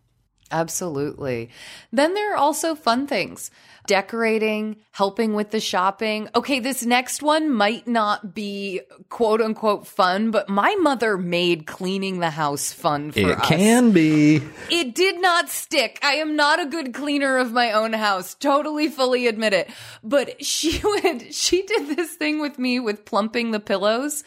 [0.52, 1.50] Absolutely.
[1.92, 3.52] Then there are also fun things
[3.88, 6.30] decorating, helping with the shopping.
[6.36, 12.20] Okay, this next one might not be quote unquote fun, but my mother made cleaning
[12.20, 13.44] the house fun for it us.
[13.44, 14.42] It can be.
[14.70, 16.00] It did not stick.
[16.04, 18.36] I am not a good cleaner of my own house.
[18.36, 19.70] Totally fully admit it.
[20.04, 24.24] But she would, she did this thing with me with plumping the pillows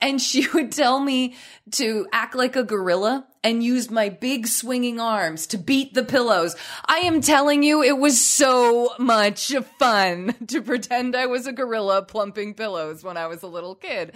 [0.00, 1.34] and she would tell me
[1.72, 6.56] to act like a gorilla and used my big swinging arms to beat the pillows.
[6.86, 12.02] I am telling you, it was so much fun to pretend I was a gorilla
[12.02, 14.14] plumping pillows when I was a little kid.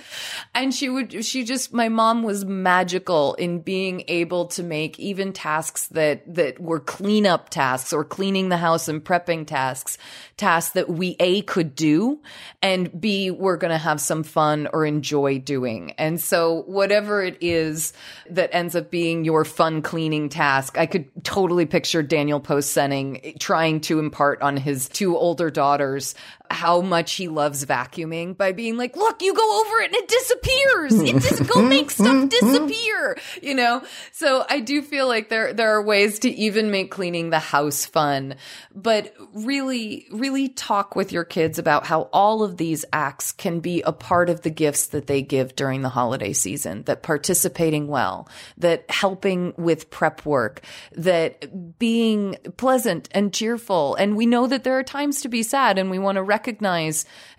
[0.54, 5.34] And she would, she just, my mom was magical in being able to make even
[5.34, 9.98] tasks that, that were cleanup tasks or cleaning the house and prepping tasks,
[10.38, 12.20] tasks that we A could do
[12.62, 15.92] and B, we're going to have some fun or enjoy doing.
[15.92, 17.92] And so whatever it is
[18.30, 20.78] that ends up being your fun cleaning task.
[20.78, 26.14] I could totally picture Daniel Post Senning trying to impart on his two older daughters
[26.50, 30.08] how much he loves vacuuming by being like, look, you go over it and it
[30.08, 30.94] disappears.
[30.94, 33.82] It just go make stuff disappear, you know?
[34.12, 37.84] So I do feel like there, there are ways to even make cleaning the house
[37.84, 38.36] fun,
[38.74, 43.82] but really, really talk with your kids about how all of these acts can be
[43.82, 48.28] a part of the gifts that they give during the holiday season, that participating well,
[48.56, 53.94] that helping with prep work, that being pleasant and cheerful.
[53.94, 56.37] And we know that there are times to be sad and we want to recognize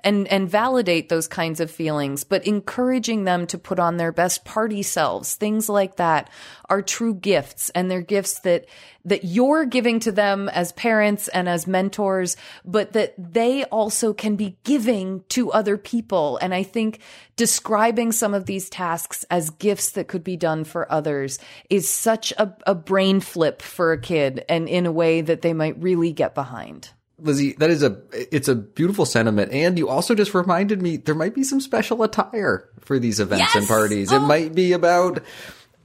[0.03, 4.45] and, and validate those kinds of feelings, but encouraging them to put on their best
[4.45, 6.29] party selves, things like that
[6.69, 8.65] are true gifts and they're gifts that,
[9.05, 14.35] that you're giving to them as parents and as mentors, but that they also can
[14.35, 16.37] be giving to other people.
[16.41, 16.99] And I think
[17.35, 21.39] describing some of these tasks as gifts that could be done for others
[21.69, 25.53] is such a, a brain flip for a kid and in a way that they
[25.53, 26.89] might really get behind.
[27.21, 31.15] Lizzie, that is a it's a beautiful sentiment, and you also just reminded me there
[31.15, 33.55] might be some special attire for these events yes!
[33.55, 34.11] and parties.
[34.11, 34.17] Oh.
[34.17, 35.23] It might be about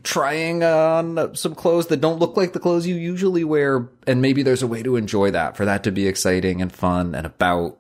[0.03, 4.43] trying on some clothes that don't look like the clothes you usually wear, and maybe
[4.43, 7.79] there's a way to enjoy that for that to be exciting and fun and about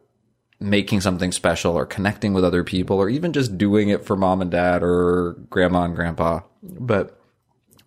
[0.61, 4.41] making something special or connecting with other people or even just doing it for mom
[4.41, 6.41] and dad or grandma and grandpa.
[6.63, 7.21] But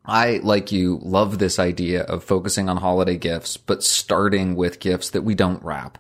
[0.08, 5.10] I, like you, love this idea of focusing on holiday gifts, but starting with gifts
[5.12, 5.98] that we don't wrap.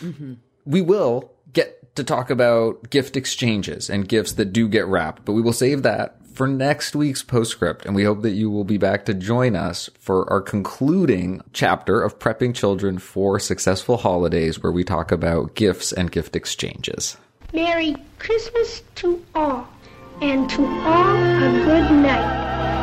[0.00, 0.34] Mm-hmm.
[0.66, 5.32] We will get to talk about gift exchanges and gifts that do get wrapped, but
[5.32, 7.84] we will save that for next week's postscript.
[7.84, 12.00] And we hope that you will be back to join us for our concluding chapter
[12.00, 17.16] of prepping children for successful holidays, where we talk about gifts and gift exchanges.
[17.52, 19.66] Merry Christmas to all,
[20.20, 22.77] and to all a good night.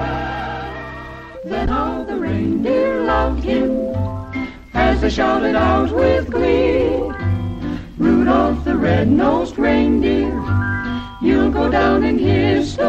[1.45, 3.93] Then all the reindeer loved him
[4.73, 7.11] as they shouted out with glee.
[7.99, 10.33] Rudolph the red-nosed reindeer,
[11.21, 12.83] you'll go down in history.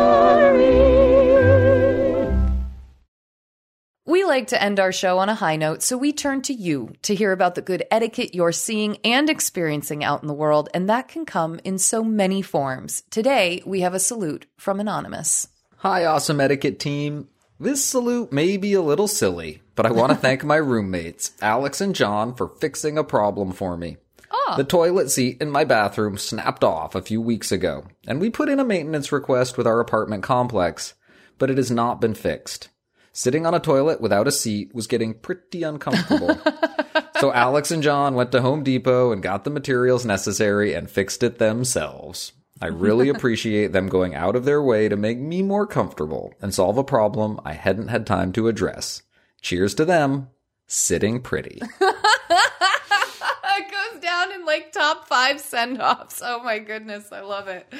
[4.06, 6.94] We like to end our show on a high note, so we turn to you
[7.02, 10.88] to hear about the good etiquette you're seeing and experiencing out in the world, and
[10.88, 13.02] that can come in so many forms.
[13.10, 15.48] Today, we have a salute from Anonymous.
[15.80, 17.28] Hi, awesome etiquette team.
[17.58, 21.80] This salute may be a little silly, but I want to thank my roommates, Alex
[21.80, 23.96] and John, for fixing a problem for me.
[24.30, 24.54] Oh.
[24.58, 28.50] The toilet seat in my bathroom snapped off a few weeks ago, and we put
[28.50, 30.92] in a maintenance request with our apartment complex,
[31.38, 32.68] but it has not been fixed.
[33.12, 36.38] Sitting on a toilet without a seat was getting pretty uncomfortable.
[37.20, 41.22] so Alex and John went to Home Depot and got the materials necessary and fixed
[41.22, 42.32] it themselves.
[42.60, 46.54] I really appreciate them going out of their way to make me more comfortable and
[46.54, 49.02] solve a problem I hadn't had time to address.
[49.42, 50.28] Cheers to them.
[50.66, 51.60] Sitting pretty.
[51.80, 56.22] it goes down in like top five send offs.
[56.24, 57.70] Oh my goodness, I love it.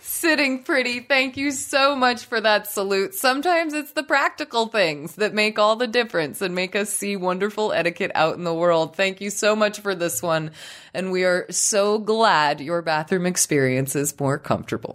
[0.00, 0.98] Sitting pretty.
[1.00, 3.14] Thank you so much for that salute.
[3.14, 7.72] Sometimes it's the practical things that make all the difference and make us see wonderful
[7.72, 8.96] etiquette out in the world.
[8.96, 10.50] Thank you so much for this one.
[10.92, 14.94] And we are so glad your bathroom experience is more comfortable.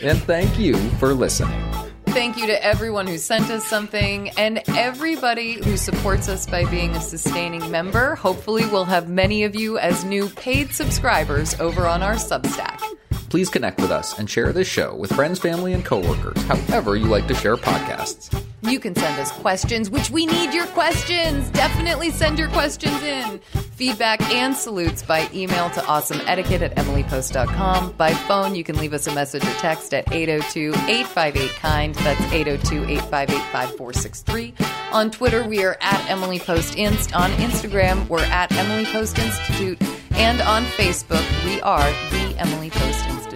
[0.00, 1.87] And thank you for listening.
[2.18, 6.90] Thank you to everyone who sent us something and everybody who supports us by being
[6.96, 8.16] a sustaining member.
[8.16, 12.82] Hopefully, we'll have many of you as new paid subscribers over on our Substack.
[13.28, 17.06] Please connect with us and share this show with friends, family, and coworkers, however you
[17.06, 18.34] like to share podcasts.
[18.62, 21.48] You can send us questions, which we need your questions.
[21.50, 23.38] Definitely send your questions in.
[23.76, 27.92] Feedback and salutes by email to awesomeetiquette at emilypost.com.
[27.92, 31.94] By phone, you can leave us a message or text at 802 858 KIND.
[31.96, 34.54] That's 802 858 5463.
[34.92, 37.14] On Twitter, we are at Emily Post Inst.
[37.14, 39.78] On Instagram, we're at Emily Post Institute.
[40.12, 43.28] And on Facebook, we are the Emily Post Institute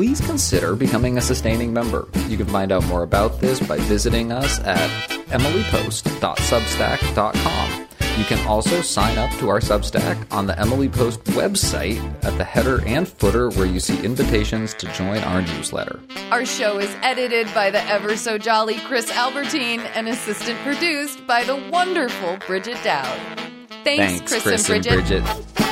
[0.00, 2.08] please consider becoming a sustaining member.
[2.26, 4.88] You can find out more about this by visiting us at
[5.28, 7.86] emilypost.substack.com.
[8.16, 12.44] You can also sign up to our Substack on the Emily Post website at the
[12.44, 16.00] header and footer where you see invitations to join our newsletter.
[16.30, 21.44] Our show is edited by the ever so jolly Chris Albertine and assistant produced by
[21.44, 23.20] the wonderful Bridget Dowd.
[23.84, 25.24] Thanks, Thanks Chris, Chris and Bridget.
[25.24, 25.69] And Bridget.